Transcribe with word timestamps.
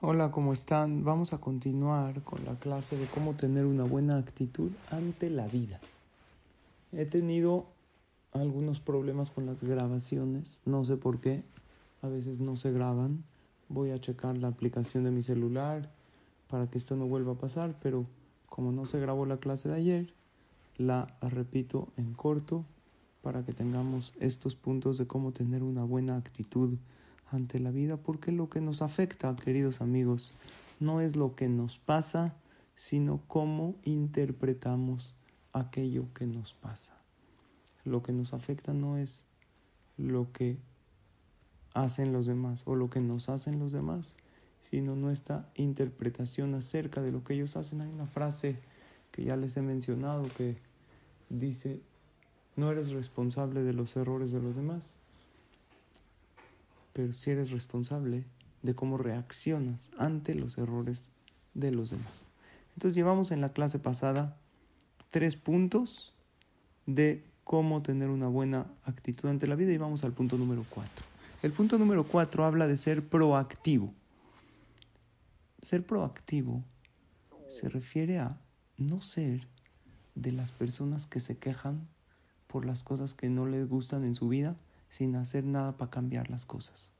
Hola, 0.00 0.30
¿cómo 0.30 0.52
están? 0.52 1.02
Vamos 1.02 1.32
a 1.32 1.38
continuar 1.38 2.22
con 2.22 2.44
la 2.44 2.54
clase 2.54 2.96
de 2.96 3.06
cómo 3.06 3.34
tener 3.34 3.66
una 3.66 3.82
buena 3.82 4.16
actitud 4.16 4.70
ante 4.92 5.28
la 5.28 5.48
vida. 5.48 5.80
He 6.92 7.04
tenido 7.04 7.64
algunos 8.30 8.78
problemas 8.78 9.32
con 9.32 9.44
las 9.44 9.64
grabaciones, 9.64 10.62
no 10.64 10.84
sé 10.84 10.98
por 10.98 11.18
qué, 11.18 11.42
a 12.00 12.06
veces 12.06 12.38
no 12.38 12.54
se 12.54 12.70
graban. 12.70 13.24
Voy 13.68 13.90
a 13.90 14.00
checar 14.00 14.38
la 14.38 14.46
aplicación 14.46 15.02
de 15.02 15.10
mi 15.10 15.24
celular 15.24 15.90
para 16.46 16.70
que 16.70 16.78
esto 16.78 16.94
no 16.94 17.08
vuelva 17.08 17.32
a 17.32 17.38
pasar, 17.38 17.76
pero 17.82 18.06
como 18.48 18.70
no 18.70 18.86
se 18.86 19.00
grabó 19.00 19.26
la 19.26 19.38
clase 19.38 19.68
de 19.68 19.74
ayer, 19.74 20.14
la 20.76 21.08
repito 21.22 21.88
en 21.96 22.14
corto 22.14 22.64
para 23.20 23.44
que 23.44 23.52
tengamos 23.52 24.14
estos 24.20 24.54
puntos 24.54 24.96
de 24.96 25.08
cómo 25.08 25.32
tener 25.32 25.64
una 25.64 25.82
buena 25.82 26.16
actitud 26.16 26.78
ante 27.30 27.58
la 27.58 27.70
vida, 27.70 27.96
porque 27.96 28.32
lo 28.32 28.48
que 28.48 28.60
nos 28.60 28.82
afecta, 28.82 29.34
queridos 29.36 29.80
amigos, 29.80 30.32
no 30.80 31.00
es 31.00 31.16
lo 31.16 31.34
que 31.34 31.48
nos 31.48 31.78
pasa, 31.78 32.34
sino 32.76 33.20
cómo 33.26 33.74
interpretamos 33.84 35.14
aquello 35.52 36.06
que 36.14 36.26
nos 36.26 36.54
pasa. 36.54 36.96
Lo 37.84 38.02
que 38.02 38.12
nos 38.12 38.32
afecta 38.34 38.72
no 38.72 38.96
es 38.96 39.24
lo 39.96 40.32
que 40.32 40.58
hacen 41.74 42.12
los 42.12 42.26
demás 42.26 42.62
o 42.66 42.74
lo 42.74 42.90
que 42.90 43.00
nos 43.00 43.28
hacen 43.28 43.58
los 43.58 43.72
demás, 43.72 44.16
sino 44.70 44.94
nuestra 44.94 45.48
interpretación 45.54 46.54
acerca 46.54 47.02
de 47.02 47.12
lo 47.12 47.24
que 47.24 47.34
ellos 47.34 47.56
hacen. 47.56 47.80
Hay 47.80 47.90
una 47.90 48.06
frase 48.06 48.58
que 49.10 49.24
ya 49.24 49.36
les 49.36 49.56
he 49.56 49.62
mencionado 49.62 50.28
que 50.36 50.58
dice, 51.30 51.80
no 52.56 52.70
eres 52.70 52.90
responsable 52.90 53.62
de 53.62 53.72
los 53.72 53.96
errores 53.96 54.30
de 54.30 54.40
los 54.40 54.56
demás, 54.56 54.97
pero 56.98 57.12
si 57.12 57.30
eres 57.30 57.52
responsable 57.52 58.24
de 58.62 58.74
cómo 58.74 58.98
reaccionas 58.98 59.92
ante 59.98 60.34
los 60.34 60.58
errores 60.58 61.04
de 61.54 61.70
los 61.70 61.90
demás. 61.90 62.26
Entonces 62.74 62.96
llevamos 62.96 63.30
en 63.30 63.40
la 63.40 63.52
clase 63.52 63.78
pasada 63.78 64.36
tres 65.10 65.36
puntos 65.36 66.12
de 66.86 67.22
cómo 67.44 67.82
tener 67.82 68.08
una 68.08 68.26
buena 68.26 68.66
actitud 68.82 69.28
ante 69.28 69.46
la 69.46 69.54
vida 69.54 69.70
y 69.70 69.78
vamos 69.78 70.02
al 70.02 70.10
punto 70.10 70.36
número 70.36 70.64
cuatro. 70.68 71.04
El 71.40 71.52
punto 71.52 71.78
número 71.78 72.02
cuatro 72.02 72.44
habla 72.44 72.66
de 72.66 72.76
ser 72.76 73.06
proactivo. 73.06 73.94
Ser 75.62 75.86
proactivo 75.86 76.64
se 77.48 77.68
refiere 77.68 78.18
a 78.18 78.40
no 78.76 79.00
ser 79.02 79.46
de 80.16 80.32
las 80.32 80.50
personas 80.50 81.06
que 81.06 81.20
se 81.20 81.38
quejan 81.38 81.86
por 82.48 82.66
las 82.66 82.82
cosas 82.82 83.14
que 83.14 83.28
no 83.28 83.46
les 83.46 83.68
gustan 83.68 84.02
en 84.02 84.16
su 84.16 84.28
vida 84.28 84.56
sin 84.88 85.16
hacer 85.16 85.44
nada 85.44 85.76
para 85.76 85.90
cambiar 85.90 86.30
las 86.30 86.46
cosas. 86.46 86.90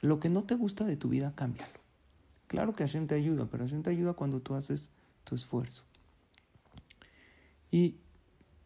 Lo 0.00 0.20
que 0.20 0.28
no 0.28 0.44
te 0.44 0.54
gusta 0.54 0.84
de 0.84 0.96
tu 0.96 1.08
vida, 1.08 1.32
cámbialo. 1.34 1.80
Claro 2.46 2.74
que 2.74 2.84
Hashem 2.84 3.06
te 3.06 3.14
ayuda, 3.14 3.46
pero 3.50 3.64
Hashem 3.64 3.82
te 3.82 3.90
ayuda 3.90 4.12
cuando 4.12 4.40
tú 4.40 4.54
haces 4.54 4.90
tu 5.24 5.34
esfuerzo. 5.34 5.82
Y 7.70 7.96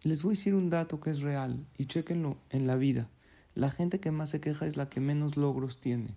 les 0.03 0.23
voy 0.23 0.33
a 0.33 0.37
decir 0.37 0.55
un 0.55 0.69
dato 0.69 1.01
que 1.01 1.11
es 1.11 1.21
real 1.21 1.65
y 1.77 1.87
chéquenlo 1.87 2.37
en 2.51 2.67
la 2.67 2.77
vida. 2.77 3.09
La 3.55 3.71
gente 3.71 4.01
que 4.01 4.11
más 4.11 4.31
se 4.31 4.41
queja 4.41 4.67
es 4.67 4.77
la 4.77 4.89
que 4.89 5.01
menos 5.01 5.37
logros 5.37 5.81
tiene, 5.81 6.15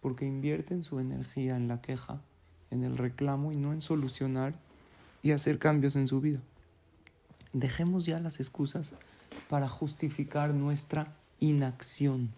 porque 0.00 0.26
invierten 0.26 0.84
su 0.84 1.00
energía 1.00 1.56
en 1.56 1.68
la 1.68 1.80
queja, 1.80 2.20
en 2.70 2.84
el 2.84 2.96
reclamo 2.96 3.52
y 3.52 3.56
no 3.56 3.72
en 3.72 3.82
solucionar 3.82 4.54
y 5.22 5.32
hacer 5.32 5.58
cambios 5.58 5.96
en 5.96 6.08
su 6.08 6.20
vida. 6.20 6.40
Dejemos 7.52 8.06
ya 8.06 8.20
las 8.20 8.40
excusas 8.40 8.94
para 9.48 9.68
justificar 9.68 10.54
nuestra 10.54 11.16
inacción. 11.40 12.30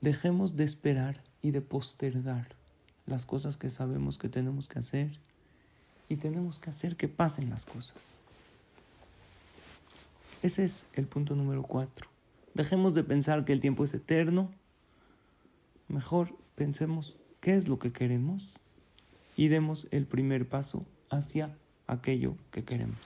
Dejemos 0.00 0.56
de 0.56 0.64
esperar 0.64 1.22
y 1.42 1.50
de 1.50 1.60
postergar 1.60 2.48
las 3.06 3.26
cosas 3.26 3.56
que 3.56 3.70
sabemos 3.70 4.18
que 4.18 4.28
tenemos 4.28 4.68
que 4.68 4.78
hacer 4.78 5.18
y 6.08 6.16
tenemos 6.16 6.58
que 6.58 6.70
hacer 6.70 6.96
que 6.96 7.08
pasen 7.08 7.50
las 7.50 7.64
cosas. 7.64 7.98
Ese 10.42 10.64
es 10.64 10.86
el 10.94 11.06
punto 11.06 11.34
número 11.34 11.62
cuatro. 11.62 12.08
Dejemos 12.54 12.94
de 12.94 13.04
pensar 13.04 13.44
que 13.44 13.52
el 13.52 13.60
tiempo 13.60 13.84
es 13.84 13.94
eterno. 13.94 14.50
Mejor 15.88 16.34
pensemos 16.54 17.16
qué 17.40 17.54
es 17.54 17.68
lo 17.68 17.78
que 17.78 17.92
queremos 17.92 18.54
y 19.36 19.48
demos 19.48 19.86
el 19.90 20.06
primer 20.06 20.48
paso 20.48 20.84
hacia 21.10 21.56
aquello 21.86 22.36
que 22.50 22.64
queremos. 22.64 22.98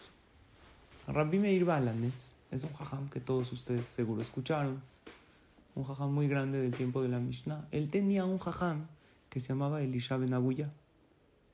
Rabbi 1.06 1.38
Meir 1.38 1.65
Balanes 1.65 2.34
es 2.54 2.62
un 2.62 2.72
jajam 2.72 3.09
que 3.10 3.20
todos 3.20 3.53
ustedes 3.53 3.87
seguro 3.87 4.22
escucharon, 4.22 4.81
un 5.75 5.84
jajam 5.84 6.12
muy 6.12 6.28
grande 6.28 6.60
del 6.60 6.72
tiempo 6.72 7.03
de 7.03 7.09
la 7.09 7.19
Mishnah. 7.19 7.66
Él 7.72 7.91
tenía 7.91 8.25
un 8.25 8.38
jajam 8.38 8.87
que 9.28 9.41
se 9.41 9.48
llamaba 9.48 9.82
Elisha 9.82 10.16
Ben 10.16 10.32
Abuya. 10.34 10.70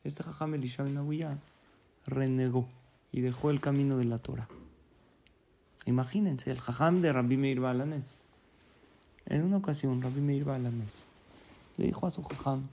Este 0.04 0.22
jajam 0.22 0.54
Elisha 0.54 0.82
Ben 0.82 0.98
Abuya 0.98 1.38
renegó 2.06 2.68
y 3.12 3.22
dejó 3.22 3.50
el 3.50 3.60
camino 3.60 3.96
de 3.96 4.04
la 4.04 4.18
Torah. 4.18 4.46
Imagínense, 5.86 6.50
el 6.50 6.60
jajam 6.60 7.00
de 7.00 7.12
Rabbi 7.14 7.38
Meir 7.38 7.60
Balanes. 7.60 8.18
En 9.24 9.42
una 9.42 9.56
ocasión, 9.56 10.02
Rabbi 10.02 10.20
Meir 10.20 10.44
Balanes 10.44 11.06
le 11.78 11.86
dijo 11.86 12.06
a 12.06 12.10
su 12.10 12.22
jajam, 12.22 12.68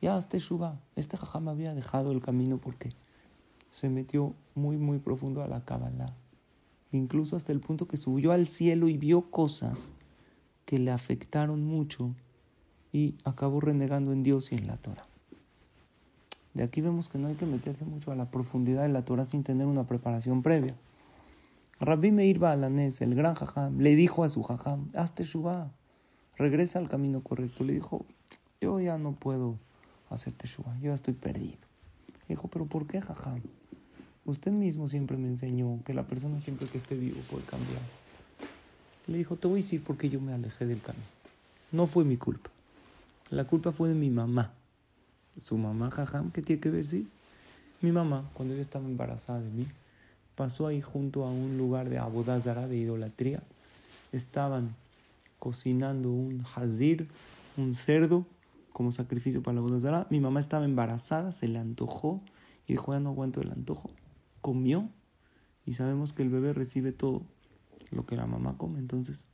ya 0.00 0.16
este 0.16 0.38
Shuba, 0.38 0.80
este 0.96 1.18
jajam 1.18 1.48
había 1.48 1.74
dejado 1.74 2.10
el 2.10 2.22
camino 2.22 2.56
porque 2.56 2.92
se 3.70 3.90
metió 3.90 4.32
muy, 4.54 4.78
muy 4.78 4.98
profundo 4.98 5.42
a 5.42 5.46
la 5.46 5.60
Kabbalah. 5.60 6.14
Incluso 6.94 7.34
hasta 7.34 7.50
el 7.50 7.58
punto 7.58 7.88
que 7.88 7.96
subió 7.96 8.30
al 8.30 8.46
cielo 8.46 8.88
y 8.88 8.96
vio 8.96 9.22
cosas 9.22 9.92
que 10.64 10.78
le 10.78 10.92
afectaron 10.92 11.64
mucho 11.64 12.14
y 12.92 13.16
acabó 13.24 13.60
renegando 13.60 14.12
en 14.12 14.22
Dios 14.22 14.52
y 14.52 14.54
en 14.54 14.68
la 14.68 14.76
Torah. 14.76 15.04
De 16.54 16.62
aquí 16.62 16.80
vemos 16.80 17.08
que 17.08 17.18
no 17.18 17.26
hay 17.26 17.34
que 17.34 17.46
meterse 17.46 17.84
mucho 17.84 18.12
a 18.12 18.14
la 18.14 18.30
profundidad 18.30 18.82
de 18.82 18.90
la 18.90 19.04
Torah 19.04 19.24
sin 19.24 19.42
tener 19.42 19.66
una 19.66 19.88
preparación 19.88 20.42
previa. 20.42 20.76
Rabbi 21.80 22.12
Meir 22.12 22.38
Balanés, 22.38 23.00
el 23.00 23.16
gran 23.16 23.34
jajam, 23.34 23.80
le 23.80 23.96
dijo 23.96 24.22
a 24.22 24.28
su 24.28 24.44
jajam, 24.44 24.90
hazte 24.94 25.24
shubá, 25.24 25.72
regresa 26.36 26.78
al 26.78 26.88
camino 26.88 27.24
correcto. 27.24 27.64
Le 27.64 27.72
dijo, 27.72 28.06
yo 28.60 28.78
ya 28.78 28.98
no 28.98 29.16
puedo 29.16 29.58
hacer 30.10 30.34
shubá, 30.44 30.76
yo 30.76 30.90
ya 30.90 30.94
estoy 30.94 31.14
perdido. 31.14 31.58
Le 32.28 32.36
dijo, 32.36 32.46
pero 32.46 32.66
¿por 32.66 32.86
qué 32.86 33.00
jajam? 33.00 33.40
Usted 34.26 34.52
mismo 34.52 34.88
siempre 34.88 35.18
me 35.18 35.28
enseñó 35.28 35.80
que 35.84 35.92
la 35.92 36.04
persona 36.04 36.40
siempre 36.40 36.66
que 36.66 36.78
esté 36.78 36.94
vivo 36.94 37.20
puede 37.30 37.44
cambiar. 37.44 37.82
Le 39.06 39.18
dijo, 39.18 39.36
te 39.36 39.48
voy 39.48 39.60
a 39.60 39.62
decir 39.62 39.84
por 39.84 39.98
qué 39.98 40.08
yo 40.08 40.18
me 40.20 40.32
alejé 40.32 40.64
del 40.64 40.80
camino. 40.80 41.04
No 41.72 41.86
fue 41.86 42.04
mi 42.04 42.16
culpa. 42.16 42.50
La 43.30 43.44
culpa 43.44 43.72
fue 43.72 43.90
de 43.90 43.94
mi 43.94 44.08
mamá. 44.08 44.54
Su 45.42 45.58
mamá, 45.58 45.90
jajam, 45.90 46.30
¿qué 46.30 46.40
tiene 46.40 46.60
que 46.60 46.70
ver? 46.70 46.86
Sí. 46.86 47.06
Mi 47.82 47.92
mamá, 47.92 48.30
cuando 48.32 48.54
ella 48.54 48.62
estaba 48.62 48.86
embarazada 48.86 49.40
de 49.40 49.50
mí, 49.50 49.66
pasó 50.36 50.66
ahí 50.66 50.80
junto 50.80 51.24
a 51.24 51.30
un 51.30 51.58
lugar 51.58 51.90
de 51.90 51.98
abodazara, 51.98 52.66
de 52.66 52.76
idolatría. 52.76 53.42
Estaban 54.12 54.74
cocinando 55.38 56.10
un 56.10 56.46
hazir, 56.54 57.08
un 57.58 57.74
cerdo, 57.74 58.24
como 58.72 58.90
sacrificio 58.90 59.42
para 59.42 59.56
la 59.56 59.60
abodazara. 59.60 60.06
Mi 60.08 60.20
mamá 60.20 60.40
estaba 60.40 60.64
embarazada, 60.64 61.30
se 61.32 61.46
le 61.46 61.58
antojó 61.58 62.22
y 62.66 62.72
dijo, 62.72 62.92
ya 62.92 63.00
no 63.00 63.10
aguanto 63.10 63.42
el 63.42 63.50
antojo. 63.50 63.90
Comió 64.44 64.90
y 65.64 65.72
sabemos 65.72 66.12
que 66.12 66.22
el 66.22 66.28
bebé 66.28 66.52
recibe 66.52 66.92
todo 66.92 67.22
lo 67.90 68.04
que 68.04 68.14
la 68.14 68.26
mamá 68.26 68.58
come. 68.58 68.78
Entonces, 68.78 69.24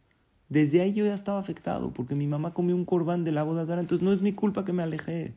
desde 0.48 0.82
ahí 0.82 0.93
yo 0.93 1.04
ya 1.04 1.15
estaba 1.15 1.41
afectado 1.41 1.93
porque 1.93 2.15
mi 2.15 2.28
mamá 2.28 2.54
comió 2.54 2.76
un 2.76 2.84
corbán 2.84 3.25
de 3.25 3.32
la 3.32 3.43
boda 3.43 3.62
Entonces, 3.81 4.04
no 4.04 4.12
es 4.12 4.22
mi 4.22 4.32
culpa 4.32 4.65
que 4.65 4.72
me 4.72 4.84
alejé. 4.84 5.34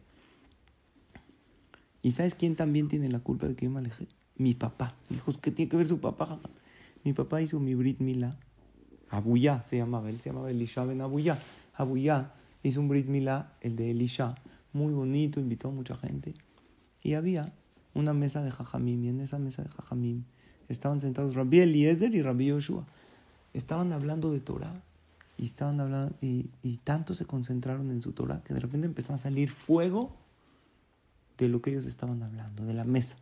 ¿Y 2.04 2.12
sabes 2.12 2.36
quién 2.36 2.56
también 2.56 2.88
tiene 2.88 3.10
la 3.10 3.20
culpa 3.20 3.48
de 3.48 3.56
que 3.56 3.66
yo 3.66 3.72
me 3.72 3.80
alejé? 3.80 4.08
Mi 4.36 4.54
papá. 4.54 4.94
Hijos, 5.10 5.40
¿qué 5.40 5.50
tiene 5.50 5.70
que 5.70 5.78
ver 5.78 5.88
su 5.88 6.00
papá? 6.00 6.40
Mi 7.04 7.14
papá 7.14 7.42
hizo 7.42 7.60
mi 7.60 7.74
Brit 7.74 8.00
Mila. 8.00 8.38
Abuyá 9.10 9.64
se 9.64 9.78
llamaba, 9.78 10.12
él 10.12 10.20
se 10.20 10.30
llamaba 10.30 10.52
Elisha 10.52 10.86
Ben 10.86 11.02
Abuyá. 11.02 11.40
Abuyá 11.74 12.36
hizo 12.62 12.80
un 12.80 12.90
Brit 12.90 13.08
Mila, 13.08 13.58
el 13.62 13.76
de 13.76 13.90
Elisha, 13.90 14.36
muy 14.72 14.94
bonito, 14.94 15.40
invitó 15.40 15.70
a 15.70 15.72
mucha 15.72 15.96
gente. 15.96 16.36
Y 17.02 17.16
había 17.16 17.54
una 17.94 18.14
mesa 18.14 18.44
de 18.44 18.52
Jajamim, 18.52 19.04
y 19.04 19.10
en 19.10 19.22
esa 19.22 19.40
mesa 19.40 19.64
de 19.64 19.70
Jajamim 19.70 20.24
estaban 20.70 21.02
sentados 21.02 21.36
Rabbi 21.36 21.60
Eliezer 21.60 22.14
y 22.16 22.22
Rabbi 22.22 22.48
Yoshua 22.48 22.86
estaban 23.54 23.92
hablando 23.92 24.32
de 24.32 24.40
Torah 24.40 24.82
y 25.38 25.46
estaban 25.46 25.80
hablando 25.80 26.16
y, 26.22 26.48
tanto 26.84 27.14
se 27.14 27.26
concentraron 27.26 27.92
en 27.92 28.02
su 28.02 28.12
Torah 28.12 28.42
que 28.44 28.54
de 28.54 28.60
repente 28.60 28.88
empezó 28.88 29.14
a 29.14 29.18
salir 29.18 29.50
fuego 29.50 30.16
de 31.38 31.48
lo 31.50 31.62
que 31.62 31.72
ellos 31.72 31.86
estaban 31.86 32.22
hablando, 32.22 32.66
de 32.66 32.74
la 32.74 32.84
mesa. 32.84 33.18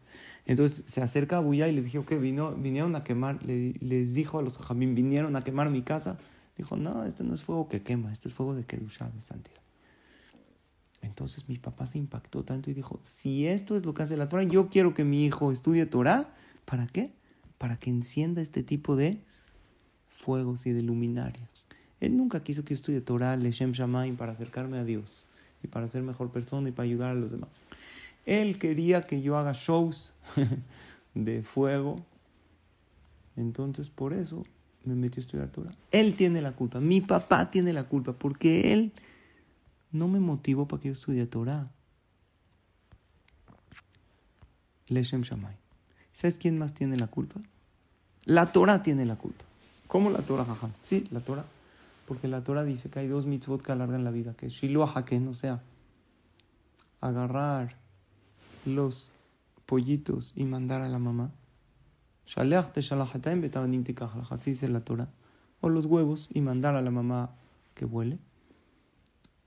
Entonces 0.46 0.84
se 0.86 1.02
acerca 1.02 1.38
a 1.38 1.40
Buya 1.40 1.68
y 1.68 1.72
le 1.74 1.82
dijo 1.82 2.06
que 2.06 2.18
vino, 2.18 2.52
vinieron 2.52 2.96
a 2.96 3.04
quemar, 3.04 3.44
le, 3.46 3.74
les 3.80 4.14
dijo 4.14 4.40
a 4.40 4.42
los 4.42 4.58
jamín, 4.58 4.96
vinieron 4.96 5.36
a 5.36 5.44
quemar 5.44 5.70
mi 5.70 5.82
casa. 5.82 6.18
Dijo, 6.58 6.76
no, 6.76 7.06
este 7.06 7.24
no 7.24 7.34
es 7.34 7.44
fuego 7.44 7.70
que 7.70 7.82
quema, 7.82 8.12
este 8.12 8.28
es 8.28 8.34
fuego 8.34 8.54
de 8.54 8.66
Kedushá, 8.66 9.10
de 9.10 9.22
santidad. 9.22 9.62
Entonces 11.02 11.50
mi 11.50 11.58
papá 11.58 11.86
se 11.86 11.98
impactó 11.98 12.44
tanto 12.44 12.70
y 12.70 12.74
dijo, 12.74 13.00
si 13.04 13.48
esto 13.48 13.76
es 13.76 13.86
lo 13.86 13.94
que 13.94 14.04
hace 14.04 14.18
la 14.18 14.30
Torah, 14.30 14.44
yo 14.44 14.70
quiero 14.70 14.94
que 14.94 15.04
mi 15.04 15.26
hijo 15.26 15.52
estudie 15.52 15.86
Torah, 15.86 16.34
¿para 16.66 16.88
qué? 16.88 17.12
Para 17.58 17.78
que 17.78 17.90
encienda 17.90 18.42
este 18.42 18.64
tipo 18.64 18.96
de 18.96 19.20
fuegos 20.10 20.66
y 20.66 20.72
de 20.72 20.84
luminarias. 20.84 21.66
Él 22.00 22.18
nunca 22.18 22.44
quiso 22.44 22.64
que 22.64 22.70
yo 22.70 22.76
estudie 22.76 23.02
Torah, 23.02 23.36
Leshem 23.36 23.72
Shamaim 23.72 24.16
para 24.16 24.32
acercarme 24.32 24.78
a 24.78 24.84
Dios. 24.84 25.26
y 25.64 25.68
para 25.68 25.88
ser 25.88 26.02
mejor 26.02 26.32
persona 26.32 26.70
y 26.70 26.72
para 26.72 26.86
ayudar 26.86 27.12
a 27.12 27.14
los 27.14 27.30
demás. 27.30 27.66
Él 28.26 28.58
quería 28.58 29.04
que 29.04 29.22
yo 29.22 29.38
haga 29.38 29.54
shows 29.54 30.16
de 31.14 31.44
fuego. 31.44 32.04
Entonces, 33.36 33.92
por 33.92 34.14
eso 34.14 34.44
me 34.84 34.96
metí 34.96 35.20
a 35.20 35.22
estudiar 35.22 35.50
Torah. 35.50 35.76
Él 35.92 36.16
tiene 36.16 36.42
la 36.42 36.54
culpa. 36.54 36.80
Mi 36.80 37.02
papá 37.02 37.52
tiene 37.52 37.74
la 37.74 37.84
culpa 37.84 38.14
porque 38.14 38.74
él 38.74 38.92
no 39.92 40.08
me 40.08 40.20
motivó 40.20 40.68
para 40.68 40.82
que 40.82 40.90
yo 40.90 40.94
estudie 40.94 41.26
Torah. 41.26 41.70
Leshem 44.88 45.22
Shamay. 45.22 45.56
¿Sabes 46.14 46.38
quién 46.38 46.58
más 46.58 46.74
tiene 46.74 46.98
la 46.98 47.08
culpa? 47.08 47.40
La 48.26 48.52
Torah 48.52 48.84
tiene 48.84 49.06
la 49.06 49.16
culpa. 49.16 49.44
¿Cómo 49.88 50.10
la 50.10 50.20
Torah, 50.20 50.46
jajam? 50.46 50.72
Sí, 50.82 51.08
la 51.12 51.22
Torah. 51.22 51.46
Porque 52.08 52.28
la 52.28 52.44
Torah 52.44 52.64
dice 52.64 52.90
que 52.90 53.00
hay 53.00 53.08
dos 53.08 53.26
mitzvot 53.26 53.62
que 53.62 53.72
alargan 53.72 54.04
la 54.04 54.12
vida, 54.12 54.34
que 54.34 54.48
es 54.48 54.54
Shiloh 54.54 54.86
Haken, 54.86 55.28
o 55.28 55.34
sea, 55.34 55.62
agarrar 57.00 57.76
los 58.66 59.12
pollitos 59.66 60.34
y 60.36 60.46
mandar 60.46 60.82
a 60.82 60.90
la 60.90 61.00
mamá. 61.00 61.32
Así 64.30 64.52
dice 64.52 64.68
la 64.70 64.82
Torah. 64.82 65.10
O 65.62 65.70
los 65.70 65.86
huevos 65.86 66.30
y 66.34 66.42
mandar 66.42 66.76
a 66.76 66.82
la 66.82 66.92
mamá 66.92 67.32
que 67.74 67.86
vuele. 67.86 68.20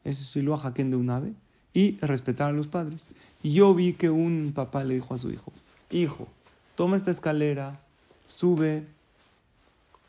Eso 0.04 0.22
es 0.22 0.28
Shiloh 0.28 0.60
de 0.74 0.96
un 0.96 1.10
ave. 1.10 1.32
Y 1.72 1.98
respetar 1.98 2.50
a 2.50 2.52
los 2.52 2.68
padres. 2.68 3.02
Yo 3.42 3.74
vi 3.74 3.94
que 3.94 4.08
un 4.08 4.52
papá 4.54 4.84
le 4.84 4.94
dijo 4.94 5.12
a 5.12 5.18
su 5.18 5.30
hijo, 5.30 5.52
hijo, 5.90 6.28
toma 6.76 6.96
esta 6.96 7.10
escalera, 7.10 7.80
sube, 8.28 8.86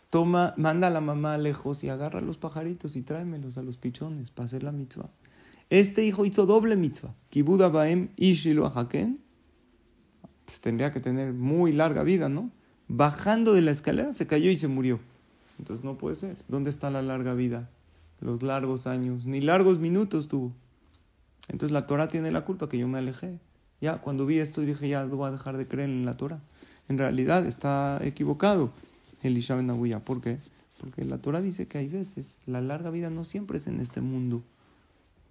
toma, 0.09 0.53
manda 0.57 0.87
a 0.87 0.91
la 0.91 1.01
mamá 1.01 1.37
lejos 1.37 1.83
y 1.83 1.89
agarra 1.89 2.19
a 2.19 2.21
los 2.21 2.37
pajaritos 2.37 2.95
y 2.95 3.01
tráemelos 3.01 3.57
a 3.57 3.63
los 3.63 3.77
pichones 3.77 4.29
para 4.29 4.45
hacer 4.45 4.63
la 4.63 4.71
mitzvah. 4.71 5.09
Este 5.69 6.05
hijo 6.05 6.25
hizo 6.25 6.45
doble 6.45 6.75
mitzvah. 6.75 7.13
Kibuda 7.29 7.69
Baem 7.69 8.09
y 8.15 8.35
Haken. 8.35 9.19
Pues 10.45 10.61
tendría 10.61 10.93
que 10.93 10.99
tener 10.99 11.33
muy 11.33 11.73
larga 11.73 12.03
vida, 12.03 12.29
¿no? 12.29 12.51
Bajando 12.87 13.53
de 13.53 13.61
la 13.61 13.71
escalera 13.71 14.13
se 14.13 14.27
cayó 14.27 14.51
y 14.51 14.59
se 14.59 14.67
murió. 14.67 14.99
Entonces 15.57 15.83
no 15.83 15.97
puede 15.97 16.15
ser. 16.15 16.37
¿Dónde 16.47 16.69
está 16.69 16.91
la 16.91 17.01
larga 17.01 17.33
vida? 17.33 17.69
Los 18.21 18.43
largos 18.43 18.87
años, 18.87 19.25
ni 19.25 19.41
largos 19.41 19.79
minutos 19.79 20.27
tuvo. 20.27 20.51
Entonces 21.47 21.71
la 21.71 21.85
Torah 21.85 22.07
tiene 22.07 22.31
la 22.31 22.41
culpa 22.41 22.69
que 22.69 22.77
yo 22.77 22.87
me 22.87 22.97
alejé. 22.97 23.39
Ya, 23.81 23.97
cuando 23.97 24.25
vi 24.25 24.39
esto 24.39 24.61
dije, 24.61 24.87
ya 24.87 25.05
voy 25.05 25.27
a 25.27 25.31
dejar 25.31 25.57
de 25.57 25.67
creer 25.67 25.89
en 25.89 26.05
la 26.05 26.17
Torah. 26.17 26.39
En 26.87 26.97
realidad 26.97 27.45
está 27.45 27.99
equivocado 28.01 28.71
Elisha 29.21 29.55
Ben 29.55 30.01
¿Por 30.01 30.21
qué? 30.21 30.39
Porque 30.79 31.03
la 31.03 31.17
Torah 31.17 31.41
dice 31.41 31.67
que 31.67 31.77
hay 31.77 31.87
veces, 31.87 32.37
la 32.45 32.61
larga 32.61 32.89
vida 32.89 33.09
no 33.09 33.25
siempre 33.25 33.57
es 33.57 33.67
en 33.67 33.79
este 33.79 34.01
mundo. 34.01 34.43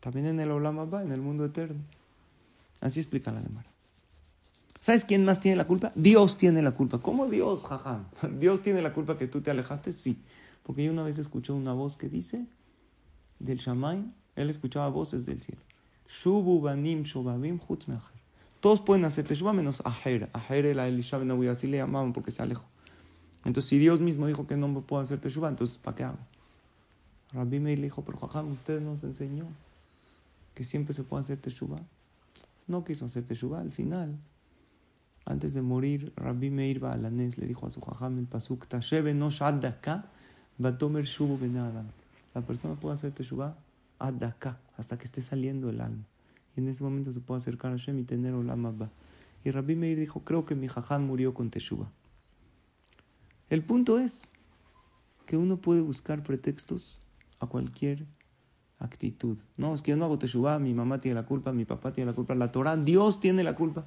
También 0.01 0.27
en 0.27 0.41
el 0.41 0.51
Olam 0.51 0.93
va, 0.93 1.03
en 1.03 1.13
el 1.13 1.21
mundo 1.21 1.45
eterno. 1.45 1.81
Así 2.81 3.01
explica 3.01 3.33
la 3.33 3.41
Gemara. 3.41 3.69
¿Sabes 4.81 5.07
quién 5.07 5.25
más 5.25 5.41
tiene 5.41 5.57
la 5.57 5.67
culpa? 5.67 5.93
Dios 5.95 6.37
tiene 6.37 6.61
la 6.61 6.73
culpa. 6.73 6.99
¿Cómo 6.99 7.27
Dios, 7.29 7.65
jajam? 7.65 8.05
¿Dios 8.39 8.63
tiene 8.63 8.83
la 8.83 8.93
culpa 8.93 9.17
que 9.17 9.27
tú 9.27 9.41
te 9.41 9.51
alejaste? 9.51 9.93
Sí. 9.93 10.19
Porque 10.63 10.85
yo 10.85 10.93
una 10.93 11.03
vez 11.03 11.19
escuché 11.19 11.53
una 11.53 11.73
voz 11.73 11.97
que 11.97 12.09
dice 12.09 12.45
del 13.45 13.59
Shamay, 13.59 14.05
él 14.37 14.51
escuchaba 14.51 14.89
voces 14.89 15.27
del 15.27 15.41
cielo. 15.41 15.61
Shubu 16.09 16.61
banim 16.61 17.03
shobabim 17.03 17.61
Todos 18.61 18.81
pueden 18.81 19.05
hacer 19.05 19.27
teshuva 19.27 19.53
menos 19.53 19.83
Aher. 19.85 20.31
Aher 20.33 20.75
la 20.75 20.89
Elisha 20.89 21.19
Ben 21.19 21.31
así 21.49 21.67
le 21.67 21.79
llamaban 21.79 22.13
porque 22.13 22.31
se 22.31 22.43
alejó. 22.43 22.67
Entonces, 23.45 23.69
si 23.69 23.79
Dios 23.79 24.01
mismo 24.01 24.27
dijo 24.27 24.47
que 24.47 24.57
no 24.57 24.69
me 24.69 24.81
puedo 24.81 25.03
hacer 25.03 25.21
teshuva, 25.21 25.49
entonces 25.49 25.77
¿para 25.77 25.95
qué 25.97 26.05
hago? 26.05 26.19
Rabbi 27.33 27.61
Meir 27.61 27.79
le 27.79 27.85
dijo, 27.85 28.03
pero 28.03 28.19
Jajam, 28.19 28.53
usted 28.53 28.81
nos 28.81 29.05
enseñó 29.05 29.47
que 30.55 30.65
siempre 30.65 30.95
se 30.95 31.03
puede 31.03 31.23
hacer 31.23 31.39
teshuva. 31.39 31.81
No 32.67 32.85
quiso 32.85 33.05
hacer 33.05 33.25
teshuva. 33.25 33.61
Al 33.61 33.73
final, 33.73 34.17
antes 35.27 35.53
de 35.53 35.61
morir, 35.61 36.13
Rabbi 36.17 36.49
Meir 36.51 36.81
Baalanes 36.81 37.37
le 37.37 37.47
dijo 37.47 37.67
a 37.67 37.71
su 37.71 37.81
Jajam 37.81 38.19
el 38.19 38.27
pasuk, 38.27 38.67
Tashebe 38.67 39.13
no 39.15 39.31
shaddaka, 39.31 40.07
batomer 40.59 41.05
shubu 41.05 41.37
benadam. 41.37 41.87
La 42.35 42.43
persona 42.43 42.75
puede 42.75 42.95
hacer 42.95 43.13
teshuva 43.13 43.57
adaka, 43.99 44.61
hasta 44.77 44.99
que 44.99 45.05
esté 45.05 45.21
saliendo 45.21 45.71
el 45.71 45.81
alma. 45.81 46.05
Y 46.57 46.61
en 46.61 46.69
ese 46.69 46.85
momento 46.85 47.13
se 47.13 47.21
puede 47.21 47.39
acercar 47.39 47.73
a 47.73 47.77
Hashem 47.77 47.99
y 47.99 48.05
tener 48.05 48.35
olam 48.35 48.67
abba. 48.67 48.91
Y 49.45 49.51
Rabbi 49.51 49.77
Meir 49.77 49.99
dijo, 49.99 50.21
creo 50.25 50.45
que 50.45 50.55
mi 50.55 50.69
Jajam 50.69 51.07
murió 51.07 51.35
con 51.35 51.51
teshuva. 51.51 51.91
El 53.51 53.63
punto 53.63 53.99
es 53.99 54.29
que 55.27 55.37
uno 55.37 55.59
puede 55.59 55.81
buscar 55.81 56.23
pretextos 56.23 57.01
a 57.41 57.47
cualquier 57.47 58.07
actitud. 58.79 59.39
No, 59.57 59.75
es 59.75 59.83
que 59.83 59.91
yo 59.91 59.97
no 59.97 60.07
hago 60.07 60.19
teshuva, 60.19 60.59
mi 60.59 60.75
mamá 60.75 61.01
tiene 61.01 61.15
la 61.15 61.27
culpa, 61.27 61.53
mi 61.53 61.65
papá 61.65 61.93
tiene 61.93 62.11
la 62.11 62.15
culpa, 62.15 62.35
la 62.35 62.53
Torah, 62.53 62.77
Dios 62.77 63.21
tiene 63.21 63.45
la 63.45 63.55
culpa. 63.55 63.87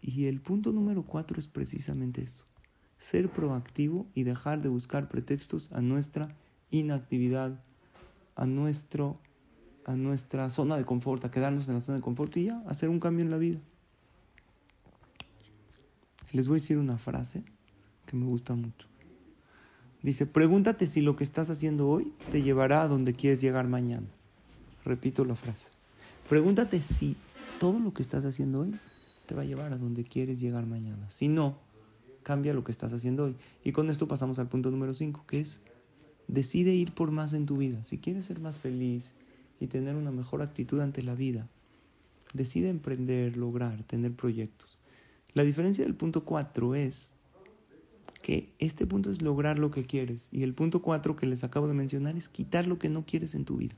Y 0.00 0.26
el 0.26 0.40
punto 0.40 0.72
número 0.72 1.02
cuatro 1.02 1.38
es 1.38 1.48
precisamente 1.48 2.22
eso. 2.22 2.44
Ser 2.98 3.30
proactivo 3.30 4.06
y 4.14 4.24
dejar 4.24 4.62
de 4.62 4.68
buscar 4.68 5.08
pretextos 5.08 5.70
a 5.72 5.80
nuestra 5.80 6.36
inactividad, 6.70 7.62
a, 8.36 8.46
nuestro, 8.46 9.18
a 9.84 9.94
nuestra 9.94 10.50
zona 10.50 10.76
de 10.76 10.84
confort, 10.84 11.24
a 11.24 11.30
quedarnos 11.30 11.68
en 11.68 11.74
la 11.74 11.80
zona 11.80 11.96
de 11.96 12.02
confort 12.02 12.36
y 12.36 12.44
ya, 12.44 12.62
hacer 12.66 12.88
un 12.88 13.00
cambio 13.00 13.24
en 13.24 13.30
la 13.30 13.38
vida. 13.38 13.58
Les 16.32 16.46
voy 16.46 16.58
a 16.58 16.60
decir 16.60 16.78
una 16.78 16.96
frase 16.96 17.42
que 18.06 18.16
me 18.16 18.26
gusta 18.26 18.54
mucho. 18.54 18.86
Dice, 20.02 20.26
pregúntate 20.26 20.86
si 20.86 21.00
lo 21.00 21.16
que 21.16 21.24
estás 21.24 21.50
haciendo 21.50 21.88
hoy 21.88 22.12
te 22.30 22.42
llevará 22.42 22.82
a 22.82 22.88
donde 22.88 23.12
quieres 23.12 23.40
llegar 23.40 23.68
mañana. 23.68 24.06
Repito 24.84 25.24
la 25.24 25.34
frase. 25.34 25.70
Pregúntate 26.28 26.80
si 26.80 27.16
todo 27.58 27.78
lo 27.78 27.92
que 27.92 28.02
estás 28.02 28.24
haciendo 28.24 28.60
hoy 28.60 28.74
te 29.26 29.34
va 29.34 29.42
a 29.42 29.44
llevar 29.44 29.72
a 29.72 29.76
donde 29.76 30.04
quieres 30.04 30.40
llegar 30.40 30.64
mañana. 30.64 31.10
Si 31.10 31.28
no, 31.28 31.58
cambia 32.22 32.54
lo 32.54 32.64
que 32.64 32.72
estás 32.72 32.92
haciendo 32.92 33.24
hoy. 33.24 33.36
Y 33.64 33.72
con 33.72 33.90
esto 33.90 34.08
pasamos 34.08 34.38
al 34.38 34.48
punto 34.48 34.70
número 34.70 34.94
5, 34.94 35.24
que 35.26 35.40
es, 35.40 35.60
decide 36.30 36.72
ir 36.72 36.92
por 36.92 37.10
más 37.10 37.32
en 37.32 37.46
tu 37.46 37.56
vida. 37.56 37.82
Si 37.84 37.98
quieres 37.98 38.26
ser 38.26 38.40
más 38.40 38.60
feliz 38.60 39.12
y 39.58 39.66
tener 39.66 39.96
una 39.96 40.12
mejor 40.12 40.42
actitud 40.42 40.80
ante 40.80 41.02
la 41.02 41.14
vida, 41.14 41.48
decide 42.32 42.68
emprender, 42.68 43.36
lograr, 43.36 43.82
tener 43.82 44.12
proyectos. 44.12 44.78
La 45.34 45.42
diferencia 45.42 45.84
del 45.84 45.94
punto 45.94 46.24
4 46.24 46.74
es 46.76 47.12
que 48.22 48.52
este 48.58 48.86
punto 48.86 49.10
es 49.10 49.22
lograr 49.22 49.58
lo 49.58 49.70
que 49.70 49.84
quieres 49.84 50.28
y 50.30 50.42
el 50.42 50.54
punto 50.54 50.82
cuatro 50.82 51.16
que 51.16 51.26
les 51.26 51.42
acabo 51.42 51.66
de 51.66 51.74
mencionar 51.74 52.16
es 52.16 52.28
quitar 52.28 52.66
lo 52.66 52.78
que 52.78 52.88
no 52.88 53.04
quieres 53.04 53.34
en 53.34 53.44
tu 53.44 53.56
vida. 53.56 53.74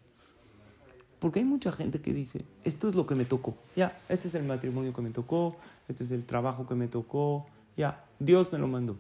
Porque 1.21 1.39
hay 1.39 1.45
mucha 1.45 1.71
gente 1.71 2.01
que 2.01 2.13
dice, 2.13 2.45
esto 2.65 2.89
es 2.89 2.97
lo 2.97 3.07
que 3.07 3.15
me 3.15 3.25
tocó, 3.25 3.57
ya, 3.77 4.01
este 4.09 4.27
es 4.27 4.35
el 4.35 4.43
matrimonio 4.43 4.93
que 4.93 5.03
me 5.03 5.11
tocó, 5.11 5.57
este 5.87 6.03
es 6.03 6.11
el 6.11 6.25
trabajo 6.25 6.67
que 6.67 6.75
me 6.75 6.89
tocó, 6.89 7.47
ya, 7.77 8.05
Dios 8.19 8.53
me 8.53 8.59
lo 8.59 8.67
mandó. 8.67 8.99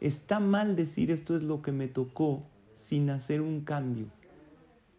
Está 0.00 0.40
mal 0.40 0.74
decir 0.74 1.10
esto 1.10 1.36
es 1.36 1.42
lo 1.42 1.60
que 1.60 1.72
me 1.72 1.88
tocó 1.88 2.42
sin 2.76 3.10
hacer 3.10 3.40
un 3.40 3.62
cambio. 3.62 4.06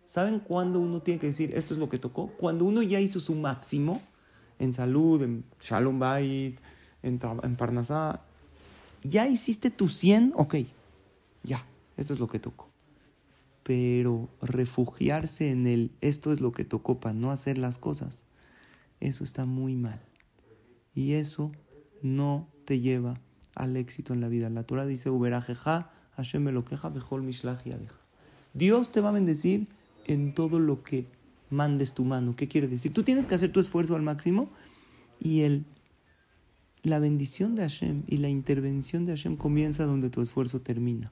¿Saben 0.05 0.39
cuándo 0.39 0.79
uno 0.79 1.01
tiene 1.01 1.19
que 1.19 1.27
decir 1.27 1.53
esto 1.55 1.73
es 1.73 1.79
lo 1.79 1.87
que 1.87 1.99
tocó? 1.99 2.27
Cuando 2.37 2.65
uno 2.65 2.81
ya 2.81 2.99
hizo 2.99 3.21
su 3.21 3.35
máximo 3.35 4.01
en 4.59 4.73
salud, 4.73 5.21
en 5.21 5.45
Shalom 5.61 5.99
Bait, 5.99 6.59
en, 7.03 7.19
Parnasá, 7.55 8.21
ya 9.03 9.27
hiciste 9.27 9.69
tu 9.69 9.87
100, 9.87 10.33
ok, 10.35 10.55
ya, 11.43 11.65
esto 11.95 12.13
es 12.13 12.19
lo 12.19 12.27
que 12.27 12.39
tocó. 12.39 12.69
Pero 13.63 14.29
refugiarse 14.41 15.51
en 15.51 15.67
el 15.67 15.91
esto 16.01 16.31
es 16.31 16.41
lo 16.41 16.51
que 16.51 16.65
tocó 16.65 16.99
para 16.99 17.13
no 17.13 17.31
hacer 17.31 17.57
las 17.57 17.77
cosas, 17.77 18.23
eso 18.99 19.23
está 19.23 19.45
muy 19.45 19.75
mal. 19.75 20.01
Y 20.95 21.13
eso 21.13 21.51
no 22.01 22.47
te 22.65 22.79
lleva 22.79 23.19
al 23.55 23.75
éxito 23.75 24.13
en 24.13 24.21
la 24.21 24.29
vida. 24.29 24.49
La 24.49 24.63
Torah 24.63 24.85
dice, 24.85 25.09
Hashem 26.17 26.43
me 26.43 26.51
lo 26.51 26.65
queja, 26.65 26.91
Dios 28.53 28.91
te 28.91 29.01
va 29.01 29.09
a 29.09 29.11
bendecir 29.11 29.67
en 30.05 30.33
todo 30.33 30.59
lo 30.59 30.83
que 30.83 31.05
mandes 31.49 31.93
tu 31.93 32.03
mano. 32.03 32.35
¿Qué 32.35 32.47
quiere 32.47 32.67
decir? 32.67 32.93
Tú 32.93 33.03
tienes 33.03 33.27
que 33.27 33.35
hacer 33.35 33.51
tu 33.51 33.59
esfuerzo 33.59 33.95
al 33.95 34.01
máximo 34.01 34.49
y 35.19 35.41
el 35.41 35.65
la 36.83 36.99
bendición 36.99 37.55
de 37.55 37.63
Hashem 37.63 38.03
y 38.07 38.17
la 38.17 38.29
intervención 38.29 39.05
de 39.05 39.11
Hashem 39.11 39.35
comienza 39.35 39.85
donde 39.85 40.09
tu 40.09 40.21
esfuerzo 40.21 40.61
termina. 40.61 41.11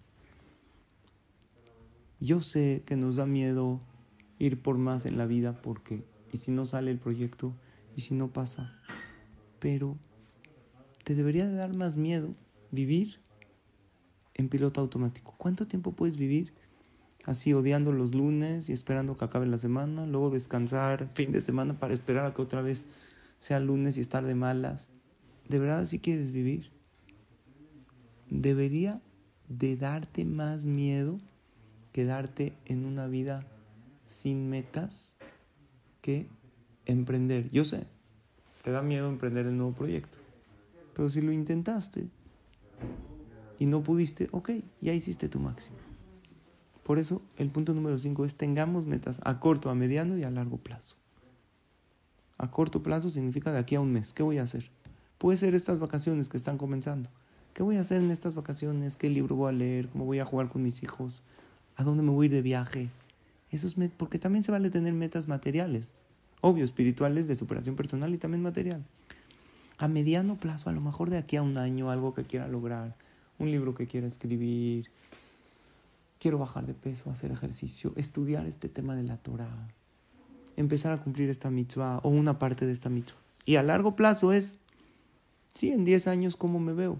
Yo 2.19 2.41
sé 2.41 2.83
que 2.85 2.95
nos 2.95 3.17
da 3.17 3.25
miedo 3.25 3.81
ir 4.39 4.61
por 4.61 4.77
más 4.77 5.05
en 5.05 5.17
la 5.17 5.25
vida 5.25 5.61
porque, 5.61 6.03
y 6.31 6.37
si 6.37 6.51
no 6.51 6.65
sale 6.65 6.91
el 6.91 6.97
proyecto, 6.97 7.53
y 7.95 8.01
si 8.01 8.13
no 8.13 8.29
pasa, 8.29 8.77
pero 9.59 9.97
te 11.03 11.15
debería 11.15 11.45
de 11.45 11.55
dar 11.55 11.73
más 11.73 11.97
miedo 11.97 12.33
vivir 12.71 13.19
en 14.35 14.49
piloto 14.49 14.81
automático. 14.81 15.33
¿Cuánto 15.37 15.65
tiempo 15.65 15.93
puedes 15.93 16.17
vivir 16.17 16.53
así 17.23 17.53
odiando 17.53 17.91
los 17.91 18.13
lunes 18.13 18.69
y 18.69 18.73
esperando 18.73 19.17
que 19.17 19.25
acabe 19.25 19.47
la 19.47 19.57
semana, 19.57 20.05
luego 20.05 20.29
descansar 20.29 21.09
fin 21.15 21.31
de 21.31 21.41
semana 21.41 21.79
para 21.79 21.93
esperar 21.93 22.25
a 22.25 22.33
que 22.33 22.41
otra 22.41 22.61
vez 22.61 22.85
sea 23.39 23.59
lunes 23.59 23.97
y 23.97 24.01
estar 24.01 24.23
de 24.25 24.35
malas? 24.35 24.87
¿De 25.49 25.57
verdad 25.57 25.79
así 25.79 25.99
quieres 25.99 26.31
vivir? 26.31 26.71
Debería 28.29 29.01
de 29.47 29.77
darte 29.77 30.25
más 30.25 30.65
miedo 30.65 31.19
quedarte 31.91 32.53
en 32.65 32.85
una 32.85 33.07
vida 33.07 33.45
sin 34.05 34.49
metas 34.49 35.15
que 36.01 36.27
emprender. 36.85 37.49
Yo 37.51 37.63
sé, 37.63 37.87
te 38.63 38.71
da 38.71 38.81
miedo 38.81 39.07
emprender 39.07 39.47
un 39.47 39.57
nuevo 39.57 39.73
proyecto, 39.73 40.17
pero 40.93 41.09
si 41.09 41.21
lo 41.21 41.31
intentaste 41.31 42.09
y 43.59 43.65
no 43.65 43.83
pudiste, 43.83 44.29
ok, 44.31 44.51
ya 44.81 44.93
hiciste 44.93 45.29
tu 45.29 45.39
máximo. 45.39 45.77
Por 46.83 46.99
eso 46.99 47.21
el 47.37 47.49
punto 47.49 47.73
número 47.73 47.97
5 47.97 48.25
es 48.25 48.35
tengamos 48.35 48.85
metas 48.85 49.19
a 49.23 49.39
corto, 49.39 49.69
a 49.69 49.75
mediano 49.75 50.17
y 50.17 50.23
a 50.23 50.29
largo 50.29 50.57
plazo. 50.57 50.95
A 52.37 52.51
corto 52.51 52.83
plazo 52.83 53.09
significa 53.09 53.51
de 53.51 53.59
aquí 53.59 53.75
a 53.75 53.81
un 53.81 53.91
mes. 53.91 54.13
¿Qué 54.13 54.21
voy 54.21 54.37
a 54.37 54.43
hacer? 54.43 54.69
Puede 55.17 55.37
ser 55.37 55.55
estas 55.55 55.79
vacaciones 55.79 56.29
que 56.29 56.37
están 56.37 56.57
comenzando. 56.57 57.09
¿Qué 57.53 57.63
voy 57.63 57.77
a 57.77 57.81
hacer 57.81 58.01
en 58.01 58.11
estas 58.11 58.35
vacaciones? 58.35 58.97
¿Qué 58.97 59.09
libro 59.09 59.35
voy 59.35 59.49
a 59.49 59.53
leer? 59.53 59.87
¿Cómo 59.87 60.05
voy 60.05 60.19
a 60.19 60.25
jugar 60.25 60.49
con 60.49 60.61
mis 60.61 60.83
hijos? 60.83 61.23
¿A 61.77 61.83
dónde 61.83 62.03
me 62.03 62.11
voy 62.11 62.25
a 62.25 62.27
ir 62.27 62.31
de 62.33 62.41
viaje? 62.41 62.89
Eso 63.49 63.67
es 63.67 63.75
porque 63.97 64.19
también 64.19 64.43
se 64.43 64.51
vale 64.51 64.69
tener 64.69 64.93
metas 64.93 65.27
materiales, 65.29 66.01
obvio, 66.41 66.65
espirituales 66.65 67.27
de 67.27 67.35
superación 67.35 67.77
personal 67.77 68.13
y 68.13 68.17
también 68.17 68.43
materiales. 68.43 68.85
A 69.77 69.87
mediano 69.87 70.35
plazo, 70.35 70.69
a 70.69 70.73
lo 70.73 70.81
mejor 70.81 71.09
de 71.09 71.17
aquí 71.17 71.37
a 71.37 71.41
un 71.41 71.57
año, 71.57 71.89
algo 71.89 72.13
que 72.13 72.23
quiera 72.23 72.47
lograr, 72.47 72.95
un 73.39 73.51
libro 73.51 73.75
que 73.75 73.87
quiera 73.87 74.07
escribir, 74.07 74.89
quiero 76.19 76.37
bajar 76.37 76.65
de 76.65 76.73
peso, 76.73 77.09
hacer 77.09 77.31
ejercicio, 77.31 77.93
estudiar 77.95 78.45
este 78.45 78.69
tema 78.69 78.95
de 78.95 79.03
la 79.03 79.17
Torah, 79.17 79.67
empezar 80.55 80.93
a 80.93 81.03
cumplir 81.03 81.29
esta 81.29 81.49
mitzvah 81.49 81.99
o 81.99 82.09
una 82.09 82.39
parte 82.39 82.65
de 82.65 82.71
esta 82.71 82.89
mitzvah. 82.89 83.19
Y 83.45 83.57
a 83.57 83.63
largo 83.63 83.95
plazo 83.95 84.31
es, 84.31 84.57
sí, 85.53 85.71
en 85.71 85.85
10 85.85 86.07
años, 86.07 86.35
¿cómo 86.35 86.59
me 86.59 86.73
veo? 86.73 86.97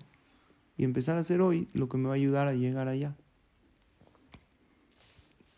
Y 0.78 0.84
empezar 0.84 1.18
a 1.18 1.22
hacer 1.22 1.42
hoy 1.42 1.68
lo 1.74 1.90
que 1.90 1.98
me 1.98 2.08
va 2.08 2.14
a 2.14 2.16
ayudar 2.16 2.48
a 2.48 2.54
llegar 2.54 2.88
allá. 2.88 3.16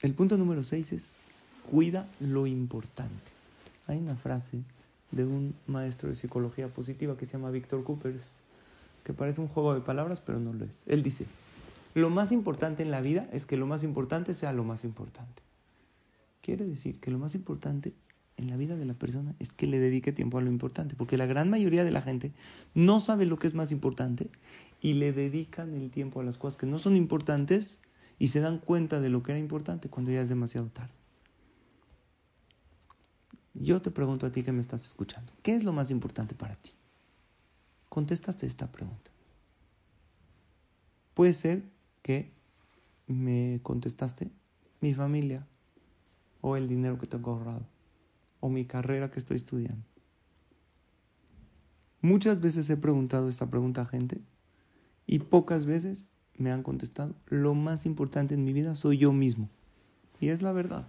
El 0.02 0.14
punto 0.14 0.38
número 0.38 0.64
6 0.64 0.94
es, 0.94 1.14
cuida 1.70 2.08
lo 2.20 2.48
importante. 2.48 3.32
Hay 3.88 3.98
una 3.98 4.16
frase 4.16 4.62
de 5.12 5.26
un 5.26 5.56
maestro 5.66 6.10
de 6.10 6.16
psicología 6.16 6.68
positiva 6.68 7.18
que 7.18 7.26
se 7.26 7.34
llama 7.34 7.50
Víctor 7.52 7.84
Coopers, 7.84 8.40
que 9.08 9.14
parece 9.14 9.40
un 9.40 9.48
juego 9.48 9.74
de 9.74 9.80
palabras, 9.80 10.20
pero 10.20 10.38
no 10.38 10.52
lo 10.52 10.66
es. 10.66 10.84
Él 10.86 11.02
dice, 11.02 11.26
lo 11.94 12.10
más 12.10 12.34
importante 12.34 12.84
en 12.84 12.92
la 12.92 13.00
vida 13.00 13.30
es 13.32 13.46
que 13.46 13.56
lo 13.56 13.66
más 13.66 13.86
importante 13.86 14.34
sea 14.34 14.52
lo 14.52 14.66
más 14.66 14.84
importante. 14.84 15.44
Quiere 16.42 16.66
decir 16.66 17.00
que 17.00 17.10
lo 17.10 17.18
más 17.18 17.34
importante 17.34 17.94
en 18.36 18.50
la 18.50 18.58
vida 18.58 18.76
de 18.76 18.84
la 18.84 18.96
persona 18.96 19.34
es 19.40 19.54
que 19.54 19.66
le 19.66 19.80
dedique 19.80 20.12
tiempo 20.12 20.40
a 20.40 20.42
lo 20.42 20.50
importante, 20.50 20.98
porque 20.98 21.16
la 21.16 21.26
gran 21.26 21.50
mayoría 21.50 21.86
de 21.86 21.92
la 21.92 22.02
gente 22.02 22.34
no 22.74 23.00
sabe 23.00 23.26
lo 23.26 23.40
que 23.40 23.48
es 23.48 23.54
más 23.54 23.72
importante 23.72 24.30
y 24.82 24.96
le 24.96 25.14
dedican 25.14 25.74
el 25.74 25.90
tiempo 25.90 26.20
a 26.20 26.26
las 26.26 26.38
cosas 26.38 26.58
que 26.58 26.66
no 26.66 26.78
son 26.78 26.98
importantes 26.98 27.80
y 28.20 28.28
se 28.28 28.42
dan 28.42 28.60
cuenta 28.60 29.00
de 29.00 29.08
lo 29.08 29.24
que 29.24 29.32
era 29.32 29.40
importante 29.40 29.88
cuando 29.88 30.12
ya 30.12 30.20
es 30.20 30.28
demasiado 30.28 30.68
tarde. 30.68 30.92
Yo 33.54 33.82
te 33.82 33.90
pregunto 33.90 34.26
a 34.26 34.34
ti 34.34 34.44
que 34.44 34.52
me 34.52 34.60
estás 34.60 34.84
escuchando, 34.84 35.32
¿qué 35.44 35.56
es 35.56 35.64
lo 35.64 35.72
más 35.72 35.92
importante 35.92 36.36
para 36.36 36.58
ti? 36.58 36.72
Contestaste 37.98 38.46
esta 38.46 38.72
pregunta. 38.72 39.10
Puede 41.16 41.34
ser 41.34 41.64
que 42.04 42.32
me 43.08 43.60
contestaste 43.64 44.30
mi 44.82 44.94
familia 44.94 45.48
o 46.42 46.58
el 46.58 46.68
dinero 46.68 47.00
que 47.00 47.08
tengo 47.08 47.32
ahorrado 47.32 47.66
o 48.40 48.50
mi 48.50 48.66
carrera 48.66 49.10
que 49.10 49.18
estoy 49.18 49.38
estudiando. 49.38 49.84
Muchas 52.00 52.40
veces 52.40 52.70
he 52.70 52.78
preguntado 52.78 53.30
esta 53.30 53.50
pregunta 53.50 53.82
a 53.82 53.88
gente 53.88 54.22
y 55.08 55.18
pocas 55.18 55.66
veces 55.66 56.12
me 56.38 56.52
han 56.52 56.62
contestado, 56.62 57.16
lo 57.26 57.56
más 57.56 57.88
importante 57.88 58.36
en 58.36 58.44
mi 58.44 58.54
vida 58.54 58.76
soy 58.76 59.00
yo 59.00 59.12
mismo. 59.12 59.50
Y 60.22 60.28
es 60.28 60.44
la 60.44 60.52
verdad. 60.52 60.88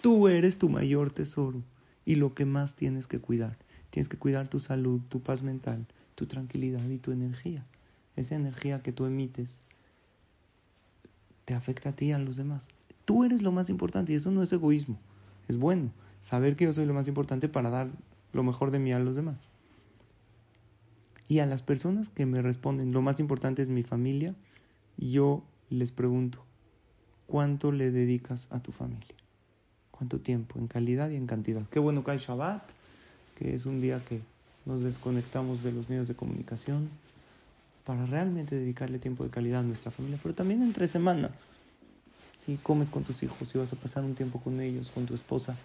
Tú 0.00 0.28
eres 0.28 0.58
tu 0.58 0.68
mayor 0.68 1.10
tesoro 1.10 1.64
y 2.04 2.14
lo 2.14 2.34
que 2.34 2.44
más 2.44 2.76
tienes 2.76 3.08
que 3.08 3.18
cuidar. 3.18 3.58
Tienes 3.90 4.08
que 4.08 4.16
cuidar 4.16 4.46
tu 4.46 4.60
salud, 4.60 5.00
tu 5.08 5.20
paz 5.20 5.42
mental, 5.42 5.88
tu 6.20 6.26
tranquilidad 6.26 6.86
y 6.86 6.98
tu 6.98 7.12
energía. 7.12 7.64
Esa 8.14 8.34
energía 8.34 8.82
que 8.82 8.92
tú 8.92 9.06
emites 9.06 9.62
te 11.46 11.54
afecta 11.54 11.88
a 11.88 11.92
ti 11.96 12.08
y 12.08 12.12
a 12.12 12.18
los 12.18 12.36
demás. 12.36 12.68
Tú 13.06 13.24
eres 13.24 13.40
lo 13.40 13.52
más 13.52 13.70
importante 13.70 14.12
y 14.12 14.16
eso 14.16 14.30
no 14.30 14.42
es 14.42 14.52
egoísmo. 14.52 14.98
Es 15.48 15.56
bueno 15.56 15.92
saber 16.20 16.56
que 16.56 16.66
yo 16.66 16.74
soy 16.74 16.84
lo 16.84 16.92
más 16.92 17.08
importante 17.08 17.48
para 17.48 17.70
dar 17.70 17.88
lo 18.34 18.42
mejor 18.42 18.70
de 18.70 18.78
mí 18.78 18.92
a 18.92 18.98
los 18.98 19.16
demás. 19.16 19.50
Y 21.26 21.38
a 21.38 21.46
las 21.46 21.62
personas 21.62 22.10
que 22.10 22.26
me 22.26 22.42
responden, 22.42 22.92
lo 22.92 23.00
más 23.00 23.18
importante 23.18 23.62
es 23.62 23.70
mi 23.70 23.82
familia, 23.82 24.34
yo 24.98 25.42
les 25.70 25.90
pregunto, 25.90 26.44
¿cuánto 27.28 27.72
le 27.72 27.90
dedicas 27.90 28.46
a 28.50 28.60
tu 28.60 28.72
familia? 28.72 29.16
¿Cuánto 29.90 30.20
tiempo? 30.20 30.58
En 30.58 30.66
calidad 30.66 31.08
y 31.08 31.16
en 31.16 31.26
cantidad. 31.26 31.66
Qué 31.70 31.78
bueno 31.78 32.04
que 32.04 32.10
hay 32.10 32.18
Shabbat, 32.18 32.62
que 33.38 33.54
es 33.54 33.64
un 33.64 33.80
día 33.80 34.04
que 34.04 34.20
nos 34.66 34.82
desconectamos 34.82 35.62
de 35.62 35.72
los 35.72 35.88
medios 35.88 36.08
de 36.08 36.14
comunicación 36.14 36.88
para 37.84 38.06
realmente 38.06 38.54
dedicarle 38.54 38.98
tiempo 38.98 39.24
de 39.24 39.30
calidad 39.30 39.60
a 39.60 39.64
nuestra 39.64 39.90
familia, 39.90 40.18
pero 40.22 40.34
también 40.34 40.62
entre 40.62 40.86
semana. 40.86 41.30
Si 42.38 42.56
comes 42.56 42.90
con 42.90 43.04
tus 43.04 43.22
hijos, 43.22 43.48
si 43.48 43.58
vas 43.58 43.72
a 43.72 43.76
pasar 43.76 44.04
un 44.04 44.14
tiempo 44.14 44.40
con 44.40 44.60
ellos, 44.60 44.90
con 44.90 45.06
tu 45.06 45.14
esposa, 45.14 45.56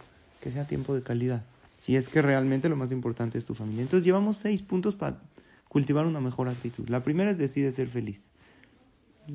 que 0.42 0.52
sea 0.52 0.68
tiempo 0.68 0.94
de 0.94 1.04
calidad. 1.04 1.44
Si 1.80 1.96
es 1.96 2.10
que 2.10 2.22
realmente 2.22 2.68
lo 2.68 2.76
más 2.76 2.92
importante 2.92 3.38
es 3.38 3.46
tu 3.46 3.54
familia. 3.54 3.84
Entonces 3.84 4.06
llevamos 4.06 4.38
seis 4.38 4.62
puntos 4.62 4.96
para 4.96 5.18
cultivar 5.70 6.06
una 6.06 6.20
mejor 6.20 6.50
actitud. 6.50 6.88
La 6.90 7.04
primera 7.04 7.32
es 7.32 7.38
decide 7.38 7.72
ser 7.72 7.90
feliz. 7.90 8.30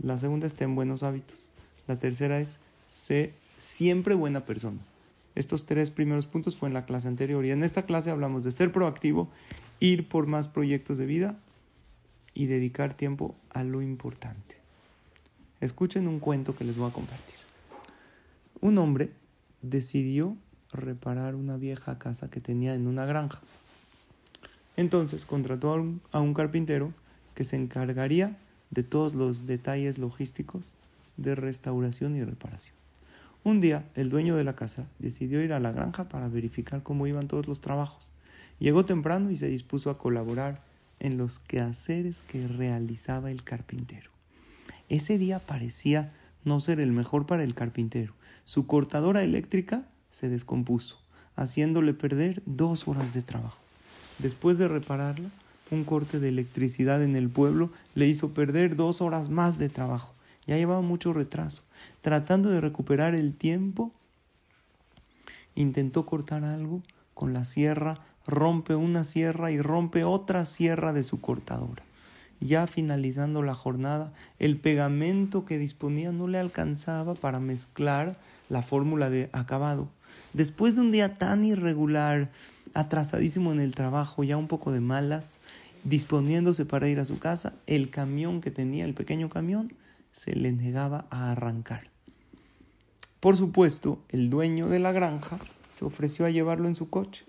La 0.03 0.19
segunda 0.19 0.47
es 0.47 0.55
ten 0.55 0.75
buenos 0.75 1.03
hábitos. 1.03 1.39
La 1.87 1.99
tercera 1.99 2.41
es 2.41 2.57
sé 2.87 3.33
siempre 3.59 4.15
buena 4.15 4.41
persona. 4.41 4.79
Estos 5.35 5.67
tres 5.67 5.91
primeros 5.91 6.27
puntos 6.27 6.57
fue 6.57 6.69
en 6.69 6.75
la 6.75 6.85
clase 6.85 7.09
anterior 7.09 7.45
y 7.45 7.51
en 7.51 7.63
esta 7.63 7.87
clase 7.87 8.11
hablamos 8.11 8.45
de 8.45 8.53
ser 8.53 8.73
proactivo, 8.73 9.31
ir 9.79 10.09
por 10.09 10.27
más 10.27 10.49
proyectos 10.49 10.99
de 10.99 11.07
vida 11.07 11.39
y 12.35 12.47
dedicar 12.47 12.95
tiempo 12.95 13.35
a 13.51 13.65
lo 13.65 13.83
importante. 13.83 14.57
Escuchen 15.61 16.09
un 16.09 16.21
cuento 16.21 16.57
que 16.57 16.65
les 16.65 16.77
voy 16.77 16.89
a 16.89 16.93
compartir. 16.93 17.37
Un 18.61 18.79
hombre 18.79 19.11
decidió 19.63 20.37
reparar 20.73 21.35
una 21.35 21.57
vieja 21.57 21.99
casa 21.99 22.31
que 22.31 22.41
tenía 22.41 22.75
en 22.75 22.87
una 22.87 23.05
granja. 23.05 23.41
Entonces 24.77 25.27
contrató 25.27 25.73
a 26.13 26.21
un, 26.21 26.35
carpintero 26.35 26.93
que 27.35 27.45
se 27.45 27.57
encargaría 27.57 28.39
de 28.71 28.83
todos 28.83 29.15
los 29.15 29.47
detalles 29.47 29.99
logísticos 29.99 30.75
de 31.17 31.35
restauración 31.35 32.17
y 32.17 32.25
reparación. 32.25 32.75
Un 33.43 33.61
día 33.61 33.85
el 33.95 34.11
dueño 34.11 34.37
de 34.37 34.45
la 34.45 34.55
casa 34.55 34.87
decidió 34.99 35.43
ir 35.43 35.55
a 35.55 35.61
la 35.61 35.73
granja 35.73 36.09
para 36.09 36.29
verificar 36.29 36.83
cómo 36.83 37.07
iban 37.07 37.27
todos 37.27 37.49
los 37.49 37.61
trabajos. 37.61 38.11
Llegó 38.59 38.85
temprano 38.85 39.31
y 39.31 39.39
se 39.39 39.47
dispuso 39.47 39.89
a 39.89 39.97
colaborar 39.97 40.61
en 40.99 41.17
los 41.17 41.39
quehaceres 41.39 42.23
que 42.23 42.47
realizaba 42.47 43.31
el 43.31 43.43
carpintero. 43.43 44.11
Ese 44.91 45.17
día 45.17 45.39
parecía 45.39 46.13
no 46.45 46.61
ser 46.61 46.81
el 46.81 46.93
mejor 46.93 47.25
para 47.25 47.43
el 47.43 47.55
carpintero. 47.55 48.13
Su 48.45 48.67
cortadora 48.67 49.23
eléctrica 49.23 49.85
se 50.11 50.29
descompuso, 50.29 50.99
haciéndole 51.35 51.95
perder 51.95 52.43
dos 52.45 52.89
horas 52.89 53.15
de 53.15 53.23
trabajo. 53.23 53.63
Después 54.19 54.59
de 54.59 54.69
repararla, 54.69 55.31
un 55.71 55.85
corte 55.85 56.21
de 56.21 56.29
electricidad 56.29 57.03
en 57.03 57.17
el 57.17 57.31
pueblo 57.31 57.71
le 57.95 58.07
hizo 58.07 58.35
perder 58.35 58.77
dos 58.77 59.01
horas 59.01 59.31
más 59.31 59.59
de 59.59 59.71
trabajo. 59.71 60.13
Ya 60.47 60.57
llevaba 60.57 60.83
mucho 60.83 61.15
retraso. 61.15 61.63
Tratando 62.01 62.51
de 62.51 62.61
recuperar 62.61 63.15
el 63.15 63.35
tiempo, 63.35 63.93
intentó 65.55 66.07
cortar 66.07 66.45
algo 66.45 66.83
con 67.15 67.33
la 67.33 67.45
sierra 67.45 67.99
rompe 68.27 68.75
una 68.75 69.05
sierra 69.05 69.51
y 69.51 69.61
rompe 69.61 70.05
otra 70.05 70.45
sierra 70.45 70.93
de 70.93 71.03
su 71.03 71.21
cortadora. 71.21 71.83
Ya 72.41 72.67
finalizando 72.67 73.43
la 73.43 73.55
jornada, 73.55 74.13
el 74.39 74.57
pegamento 74.57 75.45
que 75.45 75.59
disponía 75.59 76.11
no 76.11 76.27
le 76.27 76.39
alcanzaba 76.39 77.15
para 77.15 77.39
mezclar 77.39 78.19
la 78.49 78.63
fórmula 78.63 79.11
de 79.11 79.29
acabado. 79.33 79.89
Después 80.33 80.75
de 80.75 80.81
un 80.81 80.93
día 80.93 81.19
tan 81.19 81.45
irregular, 81.45 82.31
atrasadísimo 82.73 83.53
en 83.53 83.61
el 83.61 83.75
trabajo, 83.75 84.25
ya 84.25 84.39
un 84.39 84.49
poco 84.49 84.73
de 84.73 84.81
malas, 84.81 85.39
disponiéndose 85.85 86.65
para 86.65 86.89
ir 86.89 86.99
a 86.99 87.05
su 87.05 87.19
casa, 87.19 87.53
el 87.67 87.91
camión 87.91 88.41
que 88.41 88.51
tenía, 88.51 88.87
el 88.87 88.95
pequeño 88.95 89.29
camión, 89.29 89.75
se 90.13 90.35
le 90.35 90.53
negaba 90.53 91.07
a 91.11 91.31
arrancar. 91.33 91.91
Por 93.21 93.37
supuesto, 93.37 94.03
el 94.09 94.31
dueño 94.31 94.69
de 94.69 94.79
la 94.79 94.93
granja 94.93 95.39
se 95.69 95.85
ofreció 95.85 96.25
a 96.25 96.31
llevarlo 96.31 96.69
en 96.69 96.75
su 96.75 96.89
coche. 96.89 97.25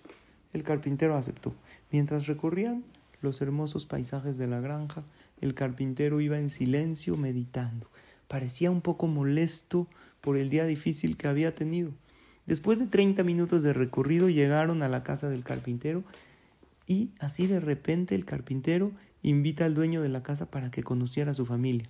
El 0.54 0.64
carpintero 0.64 1.16
aceptó. 1.16 1.54
Mientras 1.92 2.28
recorrían 2.28 2.84
los 3.22 3.42
hermosos 3.42 3.86
paisajes 3.86 4.38
de 4.38 4.48
la 4.48 4.62
granja, 4.62 5.04
el 5.42 5.54
carpintero 5.54 6.22
iba 6.22 6.40
en 6.40 6.50
silencio 6.50 7.18
meditando. 7.18 7.88
Parecía 8.28 8.72
un 8.72 8.82
poco 8.82 9.08
molesto 9.08 9.88
por 10.22 10.38
el 10.38 10.50
día 10.50 10.66
difícil 10.66 11.18
que 11.18 11.28
había 11.28 11.54
tenido. 11.54 11.92
Después 12.46 12.80
de 12.80 12.88
treinta 12.88 13.24
minutos 13.24 13.64
de 13.64 13.74
recorrido 13.74 14.30
llegaron 14.30 14.84
a 14.84 14.90
la 14.90 15.04
casa 15.04 15.30
del 15.30 15.44
carpintero 15.44 16.04
y 16.88 17.12
así 17.20 17.48
de 17.48 17.60
repente 17.60 18.16
el 18.16 18.26
carpintero 18.26 18.92
invita 19.22 19.66
al 19.66 19.76
dueño 19.76 20.02
de 20.02 20.10
la 20.10 20.24
casa 20.24 20.50
para 20.50 20.72
que 20.72 20.84
conociera 20.84 21.32
a 21.32 21.36
su 21.36 21.46
familia. 21.46 21.90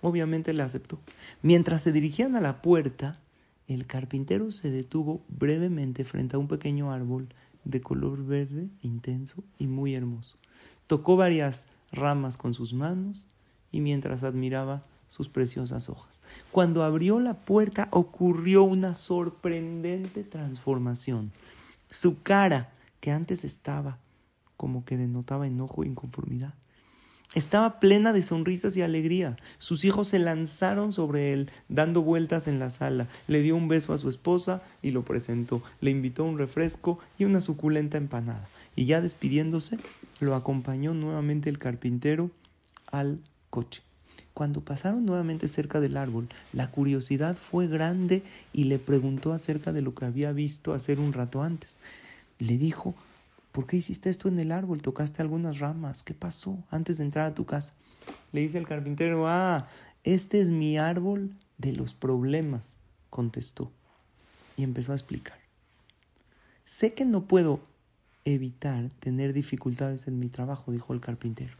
Obviamente 0.00 0.52
le 0.52 0.62
aceptó. 0.62 1.00
Mientras 1.42 1.82
se 1.82 1.92
dirigían 1.92 2.36
a 2.36 2.40
la 2.40 2.62
puerta, 2.62 3.18
el 3.66 3.86
carpintero 3.86 4.50
se 4.50 4.70
detuvo 4.70 5.22
brevemente 5.28 6.04
frente 6.04 6.36
a 6.36 6.38
un 6.38 6.48
pequeño 6.48 6.92
árbol 6.92 7.28
de 7.64 7.80
color 7.80 8.24
verde 8.24 8.68
intenso 8.82 9.44
y 9.58 9.66
muy 9.66 9.94
hermoso. 9.94 10.38
Tocó 10.86 11.16
varias 11.16 11.66
ramas 11.92 12.36
con 12.36 12.54
sus 12.54 12.72
manos 12.72 13.28
y 13.70 13.80
mientras 13.80 14.22
admiraba 14.22 14.82
sus 15.08 15.28
preciosas 15.28 15.88
hojas. 15.88 16.20
Cuando 16.52 16.84
abrió 16.84 17.18
la 17.20 17.34
puerta 17.34 17.88
ocurrió 17.90 18.62
una 18.62 18.94
sorprendente 18.94 20.24
transformación. 20.24 21.32
Su 21.90 22.22
cara, 22.22 22.72
que 23.00 23.10
antes 23.10 23.44
estaba 23.44 23.98
como 24.56 24.84
que 24.84 24.96
denotaba 24.96 25.46
enojo 25.46 25.84
e 25.84 25.86
inconformidad, 25.86 26.54
estaba 27.38 27.80
plena 27.80 28.12
de 28.12 28.22
sonrisas 28.22 28.76
y 28.76 28.82
alegría. 28.82 29.36
Sus 29.58 29.84
hijos 29.84 30.08
se 30.08 30.18
lanzaron 30.18 30.92
sobre 30.92 31.32
él, 31.32 31.50
dando 31.68 32.02
vueltas 32.02 32.48
en 32.48 32.58
la 32.58 32.70
sala. 32.70 33.08
Le 33.26 33.42
dio 33.42 33.56
un 33.56 33.68
beso 33.68 33.92
a 33.92 33.98
su 33.98 34.08
esposa 34.08 34.62
y 34.82 34.90
lo 34.90 35.04
presentó. 35.04 35.62
Le 35.80 35.90
invitó 35.90 36.24
un 36.24 36.38
refresco 36.38 36.98
y 37.18 37.24
una 37.24 37.40
suculenta 37.40 37.96
empanada. 37.96 38.48
Y 38.76 38.86
ya 38.86 39.00
despidiéndose, 39.00 39.78
lo 40.20 40.34
acompañó 40.34 40.94
nuevamente 40.94 41.48
el 41.48 41.58
carpintero 41.58 42.30
al 42.90 43.20
coche. 43.50 43.82
Cuando 44.34 44.60
pasaron 44.60 45.04
nuevamente 45.04 45.48
cerca 45.48 45.80
del 45.80 45.96
árbol, 45.96 46.28
la 46.52 46.70
curiosidad 46.70 47.36
fue 47.36 47.66
grande 47.66 48.22
y 48.52 48.64
le 48.64 48.78
preguntó 48.78 49.32
acerca 49.32 49.72
de 49.72 49.82
lo 49.82 49.94
que 49.94 50.04
había 50.04 50.32
visto 50.32 50.74
hacer 50.74 51.00
un 51.00 51.12
rato 51.12 51.42
antes. 51.42 51.76
Le 52.38 52.56
dijo 52.56 52.94
¿Por 53.58 53.66
qué 53.66 53.78
hiciste 53.78 54.08
esto 54.08 54.28
en 54.28 54.38
el 54.38 54.52
árbol? 54.52 54.82
Tocaste 54.82 55.20
algunas 55.20 55.58
ramas. 55.58 56.04
¿Qué 56.04 56.14
pasó 56.14 56.62
antes 56.70 56.98
de 56.98 57.02
entrar 57.02 57.26
a 57.26 57.34
tu 57.34 57.44
casa? 57.44 57.74
Le 58.30 58.42
dice 58.42 58.56
el 58.56 58.68
carpintero, 58.68 59.26
ah, 59.26 59.66
este 60.04 60.40
es 60.40 60.52
mi 60.52 60.78
árbol 60.78 61.34
de 61.56 61.72
los 61.72 61.92
problemas, 61.92 62.76
contestó. 63.10 63.72
Y 64.56 64.62
empezó 64.62 64.92
a 64.92 64.94
explicar. 64.94 65.40
Sé 66.66 66.94
que 66.94 67.04
no 67.04 67.24
puedo 67.24 67.58
evitar 68.24 68.90
tener 69.00 69.32
dificultades 69.32 70.06
en 70.06 70.20
mi 70.20 70.28
trabajo, 70.28 70.70
dijo 70.70 70.94
el 70.94 71.00
carpintero. 71.00 71.56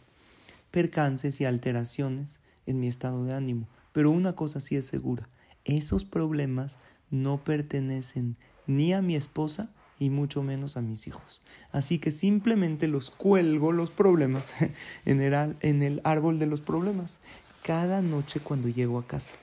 Percances 0.71 1.41
y 1.41 1.47
alteraciones 1.47 2.39
en 2.67 2.79
mi 2.79 2.87
estado 2.87 3.25
de 3.25 3.35
ánimo. 3.35 3.67
Pero 3.91 4.13
una 4.13 4.37
cosa 4.37 4.61
sí 4.61 4.77
es 4.77 4.87
segura, 4.87 5.29
esos 5.65 6.05
problemas 6.05 6.79
no 7.11 7.39
pertenecen 7.39 8.37
ni 8.69 8.93
a 8.93 9.03
mi 9.03 9.17
esposa 9.17 9.73
y 9.99 10.11
mucho 10.11 10.43
menos 10.43 10.77
a 10.77 10.81
mis 10.81 11.07
hijos. 11.07 11.43
Así 11.73 11.99
que 11.99 12.11
simplemente 12.11 12.89
los 12.89 13.11
cuelgo 13.11 13.73
los 13.73 13.91
problemas 13.91 14.55
en 15.05 15.21
el, 15.21 15.57
en 15.61 15.83
el 15.83 16.01
árbol 16.05 16.39
de 16.39 16.47
los 16.47 16.61
problemas 16.61 17.19
cada 17.63 18.01
noche 18.03 18.41
cuando 18.41 18.69
llego 18.69 18.99
a 18.99 19.07
casa. 19.07 19.35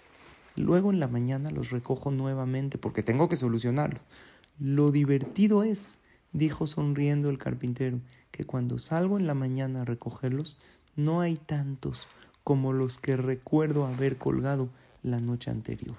Luego 0.56 0.92
en 0.92 1.00
la 1.00 1.08
mañana 1.08 1.52
los 1.52 1.70
recojo 1.70 2.12
nuevamente 2.12 2.78
porque 2.78 3.04
tengo 3.04 3.28
que 3.28 3.36
solucionarlo. 3.36 4.00
Lo 4.58 4.92
divertido 4.92 5.64
es, 5.64 6.00
dijo 6.32 6.66
sonriendo 6.66 7.30
el 7.30 7.38
carpintero, 7.38 8.00
que 8.32 8.46
cuando 8.46 8.80
salgo 8.80 9.20
en 9.20 9.28
la 9.28 9.34
mañana 9.34 9.82
a 9.82 9.86
recogerlos, 9.86 10.58
no 10.96 11.20
hay 11.20 11.36
tantos 11.36 12.08
como 12.44 12.72
los 12.72 13.00
que 13.00 13.18
recuerdo 13.18 13.86
haber 13.86 14.18
colgado 14.18 14.70
la 15.04 15.20
noche 15.20 15.52
anterior. 15.52 15.98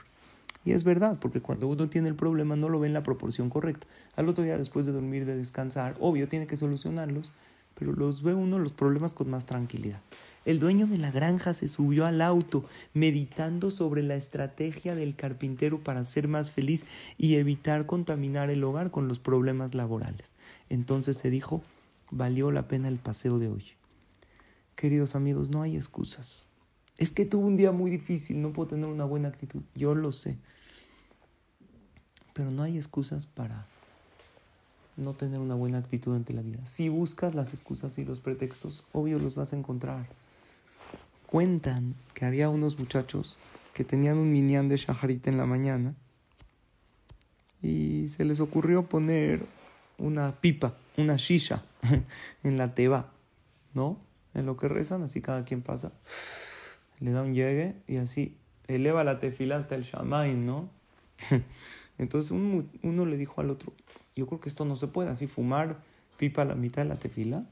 Y 0.66 0.73
es 0.73 0.82
verdad, 0.82 1.16
porque 1.20 1.40
cuando 1.40 1.68
uno 1.68 1.88
tiene 1.88 2.08
el 2.08 2.16
problema 2.16 2.56
no 2.56 2.68
lo 2.68 2.80
ve 2.80 2.88
en 2.88 2.92
la 2.92 3.04
proporción 3.04 3.50
correcta. 3.50 3.87
Al 4.16 4.28
otro 4.28 4.42
día, 4.42 4.58
después 4.58 4.85
de 4.85 4.90
dormir, 4.90 5.25
de 5.25 5.37
descansar, 5.37 5.94
obvio, 6.00 6.28
tiene 6.28 6.49
que 6.49 6.56
solucionarlos, 6.56 7.32
pero 7.78 7.92
los 7.92 8.25
ve 8.25 8.35
uno 8.35 8.58
los 8.58 8.73
problemas 8.73 9.14
con 9.14 9.30
más 9.30 9.46
tranquilidad. 9.46 10.00
El 10.44 10.58
dueño 10.58 10.88
de 10.88 10.99
la 10.99 11.12
granja 11.12 11.54
se 11.54 11.68
subió 11.68 12.04
al 12.04 12.20
auto, 12.20 12.64
meditando 12.94 13.70
sobre 13.70 14.02
la 14.02 14.16
estrategia 14.16 14.96
del 14.96 15.14
carpintero 15.14 15.78
para 15.78 16.02
ser 16.02 16.26
más 16.26 16.50
feliz 16.50 16.85
y 17.16 17.37
evitar 17.37 17.87
contaminar 17.87 18.50
el 18.50 18.64
hogar 18.64 18.90
con 18.90 19.06
los 19.06 19.20
problemas 19.20 19.73
laborales. 19.73 20.35
Entonces 20.68 21.16
se 21.16 21.30
dijo, 21.30 21.62
valió 22.11 22.50
la 22.50 22.66
pena 22.66 22.88
el 22.88 22.99
paseo 22.99 23.38
de 23.38 23.47
hoy. 23.47 23.64
Queridos 24.75 25.14
amigos, 25.14 25.49
no 25.49 25.62
hay 25.62 25.76
excusas. 25.76 26.49
Es 26.99 27.12
que 27.12 27.25
tuve 27.25 27.45
un 27.45 27.56
día 27.56 27.71
muy 27.71 27.91
difícil, 27.91 28.43
no 28.43 28.52
puedo 28.52 28.71
tener 28.71 28.86
una 28.86 29.04
buena 29.04 29.28
actitud. 29.28 29.62
Yo 29.76 29.95
lo 29.95 30.10
sé. 30.10 30.38
Pero 32.36 32.50
no 32.50 32.62
hay 32.62 32.76
excusas 32.76 33.25
para 33.25 33.66
no 34.96 35.14
tener 35.14 35.40
una 35.40 35.54
buena 35.54 35.78
actitud 35.78 36.14
ante 36.14 36.34
la 36.34 36.42
vida. 36.42 36.64
Si 36.66 36.90
buscas 36.90 37.34
las 37.34 37.54
excusas 37.54 37.96
y 37.96 38.04
los 38.04 38.20
pretextos, 38.20 38.84
obvio 38.92 39.18
los 39.18 39.34
vas 39.34 39.54
a 39.54 39.56
encontrar. 39.56 40.06
Cuentan 41.26 41.94
que 42.12 42.26
había 42.26 42.50
unos 42.50 42.78
muchachos 42.78 43.38
que 43.72 43.84
tenían 43.84 44.18
un 44.18 44.30
minián 44.30 44.68
de 44.68 44.76
shaharit 44.76 45.26
en 45.26 45.38
la 45.38 45.46
mañana 45.46 45.94
y 47.62 48.08
se 48.10 48.26
les 48.26 48.40
ocurrió 48.40 48.86
poner 48.86 49.44
una 49.96 50.32
pipa, 50.40 50.76
una 50.99 51.16
shisha 51.16 51.62
en 52.42 52.58
la 52.58 52.75
teba, 52.75 53.12
¿no? 53.72 53.99
En 54.34 54.44
lo 54.44 54.58
que 54.58 54.68
rezan, 54.68 55.02
así 55.02 55.22
cada 55.22 55.44
quien 55.44 55.62
pasa, 55.62 55.92
le 57.00 57.12
da 57.12 57.22
un 57.22 57.34
llegue 57.34 57.76
y 57.88 57.96
así 57.96 58.36
eleva 58.68 59.04
la 59.04 59.20
tefila 59.20 59.56
hasta 59.56 59.75
el 59.75 59.82
shamain, 59.84 60.44
¿no? 60.44 60.68
Entonces 61.99 62.30
uno, 62.30 63.06
le 63.06 63.17
dijo 63.17 63.41
al 63.41 63.50
otro, 63.50 63.73
yo 64.15 64.26
creo 64.26 64.41
que 64.41 64.49
esto 64.49 64.65
no 64.65 64.76
se 64.76 64.87
puede, 64.87 65.11
así 65.11 65.26
fumar 65.26 65.78
pipa 66.17 66.43
a 66.43 66.45
la 66.45 66.54
mitad 66.54 66.82
de 66.82 66.89
la 66.89 66.97
tefila. 66.97 67.45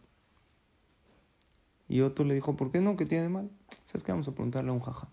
Y 1.88 2.00
otro 2.00 2.24
le 2.24 2.35
dijo, 2.35 2.57
¿por 2.57 2.70
qué 2.70 2.80
no? 2.80 2.96
¿Qué 2.96 3.07
tiene 3.07 3.28
mal? 3.28 3.50
¿Sabes 3.85 4.02
qué? 4.04 4.12
Vamos 4.12 4.28
a 4.28 4.33
preguntarle 4.33 4.70
a 4.70 4.72
un 4.72 4.80
jajam. 4.80 5.09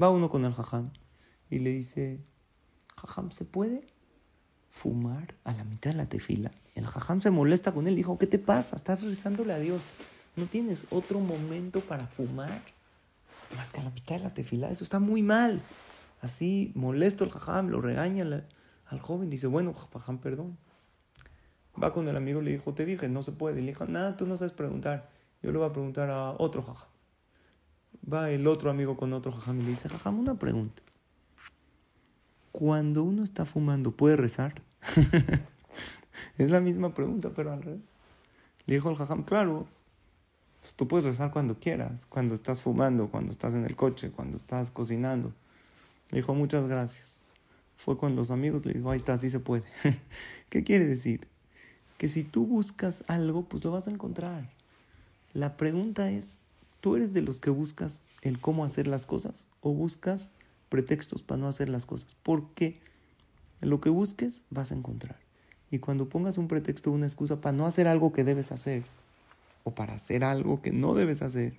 Va 0.00 0.10
uno 0.10 0.28
con 0.28 0.44
el 0.44 0.52
jajam 0.52 0.90
y 1.50 1.60
le 1.60 1.70
dice, 1.70 2.20
jajam, 2.96 3.30
¿se 3.30 3.44
puede 3.44 3.86
fumar 4.70 5.34
a 5.44 5.52
la 5.52 5.64
mitad 5.64 5.90
de 5.90 5.96
la 5.96 6.06
tefila? 6.06 6.50
El 6.74 6.86
jajam 6.86 7.20
se 7.20 7.30
molesta 7.30 7.72
con 7.72 7.86
él, 7.86 7.96
dijo, 7.96 8.18
¿qué 8.18 8.26
te 8.26 8.38
pasa? 8.38 8.76
Estás 8.76 9.02
rezándole 9.02 9.52
a 9.52 9.58
Dios. 9.58 9.82
¿No 10.36 10.46
tienes 10.46 10.86
otro 10.90 11.20
momento 11.20 11.80
para 11.80 12.06
fumar 12.06 12.62
más 13.56 13.70
que 13.70 13.80
a 13.80 13.84
la 13.84 13.90
mitad 13.90 14.16
de 14.16 14.24
la 14.24 14.34
tefila? 14.34 14.70
Eso 14.70 14.82
está 14.82 14.98
muy 14.98 15.22
mal. 15.22 15.60
Así 16.24 16.72
molesto 16.74 17.24
el 17.24 17.30
jajam, 17.30 17.68
lo 17.68 17.82
regaña 17.82 18.24
al 18.86 18.98
joven, 18.98 19.28
dice, 19.28 19.46
bueno, 19.46 19.74
jajam, 19.74 20.16
perdón. 20.16 20.56
Va 21.80 21.92
con 21.92 22.08
el 22.08 22.16
amigo, 22.16 22.40
le 22.40 22.50
dijo, 22.50 22.72
te 22.72 22.86
dije, 22.86 23.10
no 23.10 23.22
se 23.22 23.32
puede. 23.32 23.60
Le 23.60 23.66
dijo, 23.66 23.84
nada, 23.84 24.16
tú 24.16 24.26
no 24.26 24.38
sabes 24.38 24.54
preguntar. 24.54 25.10
Yo 25.42 25.52
le 25.52 25.58
voy 25.58 25.68
a 25.68 25.72
preguntar 25.72 26.08
a 26.08 26.30
otro 26.30 26.62
jajam. 26.62 26.88
Va 28.10 28.30
el 28.30 28.46
otro 28.46 28.70
amigo 28.70 28.96
con 28.96 29.12
otro 29.12 29.32
jajam 29.32 29.60
y 29.60 29.64
le 29.64 29.70
dice, 29.72 29.90
jajam, 29.90 30.18
una 30.18 30.34
pregunta. 30.36 30.82
Cuando 32.52 33.02
uno 33.02 33.22
está 33.22 33.44
fumando, 33.44 33.90
¿puede 33.90 34.16
rezar? 34.16 34.62
es 36.38 36.50
la 36.50 36.60
misma 36.60 36.94
pregunta, 36.94 37.32
pero 37.36 37.52
al 37.52 37.62
revés. 37.62 37.82
Le 38.64 38.76
dijo 38.76 38.88
el 38.88 38.96
jajam, 38.96 39.24
claro, 39.24 39.66
pues 40.62 40.72
tú 40.72 40.88
puedes 40.88 41.04
rezar 41.04 41.30
cuando 41.30 41.58
quieras, 41.58 42.06
cuando 42.06 42.32
estás 42.32 42.62
fumando, 42.62 43.10
cuando 43.10 43.30
estás 43.30 43.54
en 43.54 43.66
el 43.66 43.76
coche, 43.76 44.10
cuando 44.10 44.38
estás 44.38 44.70
cocinando. 44.70 45.34
Le 46.14 46.20
dijo, 46.20 46.32
muchas 46.32 46.68
gracias. 46.68 47.22
Fue 47.76 47.98
con 47.98 48.14
los 48.14 48.30
amigos, 48.30 48.64
le 48.64 48.72
dijo, 48.72 48.88
ahí 48.88 48.96
está, 48.98 49.14
así 49.14 49.30
se 49.30 49.40
puede. 49.40 49.64
¿Qué 50.48 50.62
quiere 50.62 50.86
decir? 50.86 51.26
Que 51.98 52.06
si 52.06 52.22
tú 52.22 52.46
buscas 52.46 53.02
algo, 53.08 53.42
pues 53.42 53.64
lo 53.64 53.72
vas 53.72 53.88
a 53.88 53.90
encontrar. 53.90 54.48
La 55.32 55.56
pregunta 55.56 56.12
es, 56.12 56.38
¿tú 56.80 56.94
eres 56.94 57.12
de 57.14 57.22
los 57.22 57.40
que 57.40 57.50
buscas 57.50 57.98
el 58.22 58.38
cómo 58.38 58.64
hacer 58.64 58.86
las 58.86 59.06
cosas 59.06 59.48
o 59.60 59.72
buscas 59.72 60.30
pretextos 60.68 61.24
para 61.24 61.40
no 61.40 61.48
hacer 61.48 61.68
las 61.68 61.84
cosas? 61.84 62.14
Porque 62.22 62.78
lo 63.60 63.80
que 63.80 63.90
busques 63.90 64.44
vas 64.50 64.70
a 64.70 64.76
encontrar. 64.76 65.18
Y 65.72 65.80
cuando 65.80 66.08
pongas 66.08 66.38
un 66.38 66.46
pretexto 66.46 66.92
o 66.92 66.94
una 66.94 67.06
excusa 67.06 67.40
para 67.40 67.56
no 67.56 67.66
hacer 67.66 67.88
algo 67.88 68.12
que 68.12 68.22
debes 68.22 68.52
hacer 68.52 68.84
o 69.64 69.74
para 69.74 69.94
hacer 69.94 70.22
algo 70.22 70.62
que 70.62 70.70
no 70.70 70.94
debes 70.94 71.22
hacer, 71.22 71.54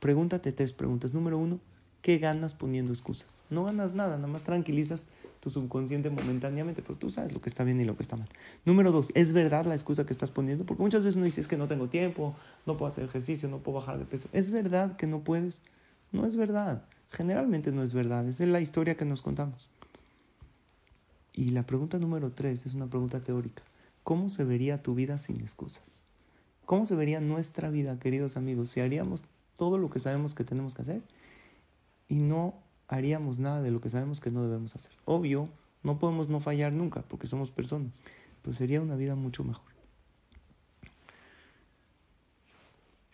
pregúntate 0.00 0.50
tres 0.50 0.72
preguntas. 0.72 1.14
Número 1.14 1.38
uno, 1.38 1.60
¿Qué 2.02 2.18
ganas 2.18 2.52
poniendo 2.52 2.92
excusas? 2.92 3.44
No 3.48 3.64
ganas 3.64 3.94
nada, 3.94 4.16
nada 4.16 4.26
más 4.26 4.42
tranquilizas 4.42 5.06
tu 5.38 5.50
subconsciente 5.50 6.10
momentáneamente, 6.10 6.82
pero 6.82 6.98
tú 6.98 7.10
sabes 7.10 7.32
lo 7.32 7.40
que 7.40 7.48
está 7.48 7.62
bien 7.62 7.80
y 7.80 7.84
lo 7.84 7.96
que 7.96 8.02
está 8.02 8.16
mal. 8.16 8.28
Número 8.64 8.90
dos, 8.90 9.12
¿es 9.14 9.32
verdad 9.32 9.64
la 9.66 9.74
excusa 9.74 10.04
que 10.04 10.12
estás 10.12 10.32
poniendo? 10.32 10.66
Porque 10.66 10.82
muchas 10.82 11.04
veces 11.04 11.16
no 11.16 11.24
dices 11.24 11.46
que 11.46 11.56
no 11.56 11.68
tengo 11.68 11.88
tiempo, 11.88 12.34
no 12.66 12.76
puedo 12.76 12.90
hacer 12.90 13.04
ejercicio, 13.04 13.48
no 13.48 13.58
puedo 13.58 13.78
bajar 13.78 13.98
de 13.98 14.04
peso. 14.04 14.28
¿Es 14.32 14.50
verdad 14.50 14.96
que 14.96 15.06
no 15.06 15.20
puedes? 15.20 15.58
No 16.10 16.26
es 16.26 16.34
verdad. 16.34 16.82
Generalmente 17.10 17.70
no 17.70 17.84
es 17.84 17.94
verdad. 17.94 18.26
Esa 18.28 18.42
es 18.42 18.50
la 18.50 18.60
historia 18.60 18.96
que 18.96 19.04
nos 19.04 19.22
contamos. 19.22 19.68
Y 21.32 21.50
la 21.50 21.62
pregunta 21.62 21.98
número 21.98 22.32
tres 22.32 22.66
es 22.66 22.74
una 22.74 22.88
pregunta 22.88 23.20
teórica. 23.20 23.62
¿Cómo 24.02 24.28
se 24.28 24.42
vería 24.42 24.82
tu 24.82 24.96
vida 24.96 25.18
sin 25.18 25.40
excusas? 25.40 26.02
¿Cómo 26.66 26.84
se 26.84 26.96
vería 26.96 27.20
nuestra 27.20 27.70
vida, 27.70 27.98
queridos 28.00 28.36
amigos, 28.36 28.70
si 28.70 28.80
haríamos 28.80 29.22
todo 29.56 29.78
lo 29.78 29.88
que 29.88 30.00
sabemos 30.00 30.34
que 30.34 30.42
tenemos 30.42 30.74
que 30.74 30.82
hacer 30.82 31.02
y 32.12 32.16
no 32.16 32.52
haríamos 32.88 33.38
nada 33.38 33.62
de 33.62 33.70
lo 33.70 33.80
que 33.80 33.88
sabemos 33.88 34.20
que 34.20 34.30
no 34.30 34.42
debemos 34.42 34.74
hacer. 34.74 34.92
Obvio, 35.06 35.48
no 35.82 35.98
podemos 35.98 36.28
no 36.28 36.40
fallar 36.40 36.74
nunca 36.74 37.00
porque 37.08 37.26
somos 37.26 37.50
personas, 37.50 38.04
pero 38.42 38.54
sería 38.54 38.82
una 38.82 38.96
vida 38.96 39.14
mucho 39.14 39.44
mejor. 39.44 39.72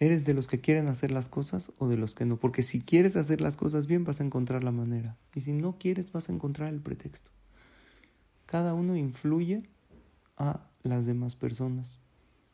¿Eres 0.00 0.24
de 0.24 0.34
los 0.34 0.48
que 0.48 0.61
quieren 0.61 0.88
hacer 0.88 1.12
las 1.12 1.28
cosas 1.28 1.70
o 1.78 1.87
de 1.87 1.96
los 1.96 2.16
que 2.16 2.24
no? 2.24 2.38
Porque 2.38 2.64
si 2.64 2.80
quieres 2.80 3.14
hacer 3.14 3.40
las 3.40 3.56
cosas 3.56 3.87
bien 3.87 4.02
vas 4.02 4.20
a 4.20 4.24
encontrar 4.24 4.64
la 4.64 4.72
manera. 4.72 5.16
Y 5.32 5.42
si 5.42 5.52
no 5.52 5.78
quieres 5.78 6.11
vas 6.11 6.28
a 6.28 6.32
encontrar 6.32 6.74
el 6.74 6.80
pretexto. 6.80 7.30
Cada 8.46 8.74
uno 8.74 8.96
influye 8.96 9.62
a 10.37 10.66
las 10.82 11.06
demás 11.06 11.37
personas 11.37 12.00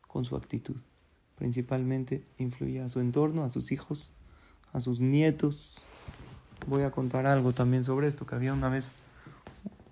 con 0.08 0.26
su 0.26 0.36
actitud. 0.36 0.76
Principalmente 1.36 2.22
influye 2.36 2.82
a 2.82 2.90
su 2.90 3.00
entorno, 3.00 3.44
a 3.44 3.48
sus 3.48 3.72
hijos, 3.72 4.12
a 4.74 4.82
sus 4.82 5.00
nietos. 5.00 5.82
Voy 6.66 6.82
a 6.82 6.90
contar 6.90 7.26
algo 7.26 7.52
también 7.52 7.84
sobre 7.84 8.08
esto, 8.08 8.24
que 8.26 8.34
había 8.34 8.52
una 8.52 8.68
vez 8.68 8.92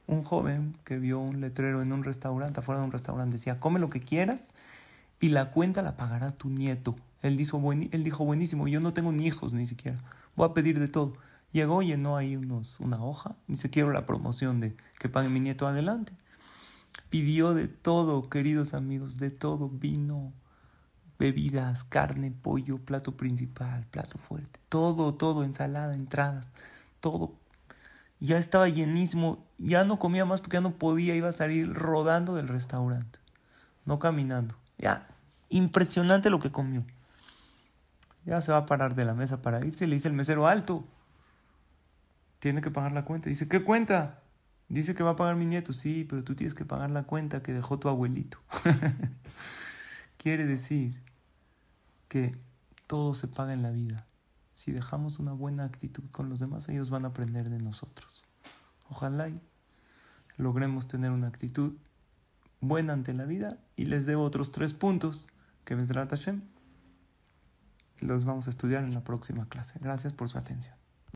un 0.07 0.25
joven 0.25 0.75
que 0.85 0.99
vio 0.99 1.19
un 1.19 1.41
letrero 1.41 1.83
en 1.83 1.93
un 1.93 2.05
restaurante, 2.05 2.61
afuera 2.61 2.81
de 2.81 2.87
un 2.87 2.93
restaurante, 2.93 3.37
decía, 3.37 3.61
come 3.61 3.79
lo 3.79 3.91
que 3.91 4.01
quieras 4.01 4.53
y 5.21 5.29
la 5.29 5.51
cuenta 5.51 5.83
la 5.83 5.97
pagará 5.97 6.33
tu 6.33 6.49
nieto. 6.49 6.97
Él 7.23 7.37
dijo, 7.37 7.61
él 7.73 8.05
dijo, 8.05 8.25
buenísimo, 8.25 8.69
yo 8.69 8.81
no 8.81 8.93
tengo 8.93 9.13
ni 9.13 9.27
hijos 9.27 9.53
ni 9.53 9.67
siquiera, 9.67 9.99
voy 10.35 10.49
a 10.49 10.55
pedir 10.55 10.79
de 10.79 10.89
todo. 10.89 11.15
Llegó, 11.53 11.83
llenó 11.83 12.17
ahí 12.17 12.37
unos, 12.37 12.81
una 12.81 13.03
hoja, 13.03 13.37
dice, 13.47 13.69
quiero 13.69 13.93
la 13.93 14.07
promoción 14.07 14.61
de 14.61 14.75
que 14.99 15.09
pague 15.09 15.29
mi 15.29 15.41
nieto 15.41 15.67
adelante. 15.67 16.13
Pidió 17.11 17.53
de 17.53 17.69
todo, 17.69 18.31
queridos 18.31 18.73
amigos, 18.73 19.19
de 19.19 19.31
todo, 19.31 19.69
vino, 19.69 20.33
bebidas, 21.23 21.85
carne, 21.85 22.33
pollo, 22.33 22.79
plato 22.79 23.17
principal, 23.17 23.87
plato 23.93 24.19
fuerte, 24.19 24.59
todo, 24.69 25.15
todo, 25.15 25.45
ensalada, 25.45 25.95
entradas, 25.95 26.51
todo. 27.01 27.33
Ya 28.19 28.39
estaba 28.39 28.69
llenísimo, 28.69 29.45
ya 29.59 29.85
no 29.85 29.99
comía 29.99 30.25
más 30.25 30.41
porque 30.41 30.57
ya 30.57 30.61
no 30.61 30.73
podía, 30.73 31.15
iba 31.15 31.29
a 31.29 31.33
salir 31.33 31.73
rodando 31.73 32.35
del 32.35 32.49
restaurante, 32.49 33.21
no 33.85 34.01
caminando. 34.01 34.57
Ya, 34.79 35.07
impresionante 35.49 36.29
lo 36.29 36.41
que 36.41 36.51
comió. 36.51 36.85
Ya 38.25 38.41
se 38.41 38.51
va 38.51 38.59
a 38.59 38.67
parar 38.67 38.97
de 38.97 39.05
la 39.05 39.15
mesa 39.15 39.43
para 39.43 39.65
irse. 39.65 39.87
Le 39.87 39.97
dice 39.97 40.09
el 40.09 40.15
mesero, 40.15 40.47
alto. 40.47 40.85
Tiene 42.39 42.61
que 42.61 42.71
pagar 42.71 42.93
la 42.93 43.05
cuenta. 43.05 43.29
Dice, 43.29 43.49
¿qué 43.49 43.63
cuenta? 43.63 44.21
Dice 44.69 44.95
que 44.95 45.03
va 45.03 45.11
a 45.11 45.17
pagar 45.17 45.35
mi 45.35 45.47
nieto. 45.47 45.73
Sí, 45.73 46.07
pero 46.09 46.23
tú 46.23 46.37
tienes 46.37 46.55
que 46.55 46.65
pagar 46.65 46.91
la 46.91 47.03
cuenta 47.03 47.43
que 47.43 47.53
dejó 47.53 47.81
tu 47.81 47.89
abuelito. 47.89 48.39
Quiere 50.17 50.47
decir 50.47 50.95
que 52.13 52.37
todo 52.87 53.15
se 53.15 53.27
paga 53.27 53.55
en 53.55 53.63
la 53.63 53.71
vida. 53.71 54.07
Si 54.53 54.71
dejamos 54.71 55.19
una 55.19 55.33
buena 55.33 55.65
actitud 55.65 56.05
con 56.11 56.29
los 56.29 56.41
demás, 56.41 56.69
ellos 56.69 56.91
van 56.91 57.07
a 57.07 57.09
aprender 57.09 57.49
de 57.49 57.59
nosotros. 57.59 58.23
Ojalá 58.91 59.31
y 59.31 59.41
logremos 60.37 60.89
tener 60.89 61.11
una 61.11 61.29
actitud 61.29 61.73
buena 62.61 62.93
ante 62.93 63.15
la 63.15 63.25
vida 63.25 63.57
y 63.77 63.87
les 63.87 64.05
debo 64.05 64.25
otros 64.25 64.53
tres 64.53 64.75
puntos 64.75 65.27
que 65.65 65.75
vendrá 65.75 66.07
Hashem 66.07 66.43
los 68.01 68.27
vamos 68.27 68.47
a 68.47 68.51
estudiar 68.51 68.85
en 68.85 68.93
la 68.93 69.05
próxima 69.05 69.49
clase. 69.49 69.79
Gracias 69.81 70.13
por 70.13 70.29
su 70.29 70.37
atención. 70.37 70.82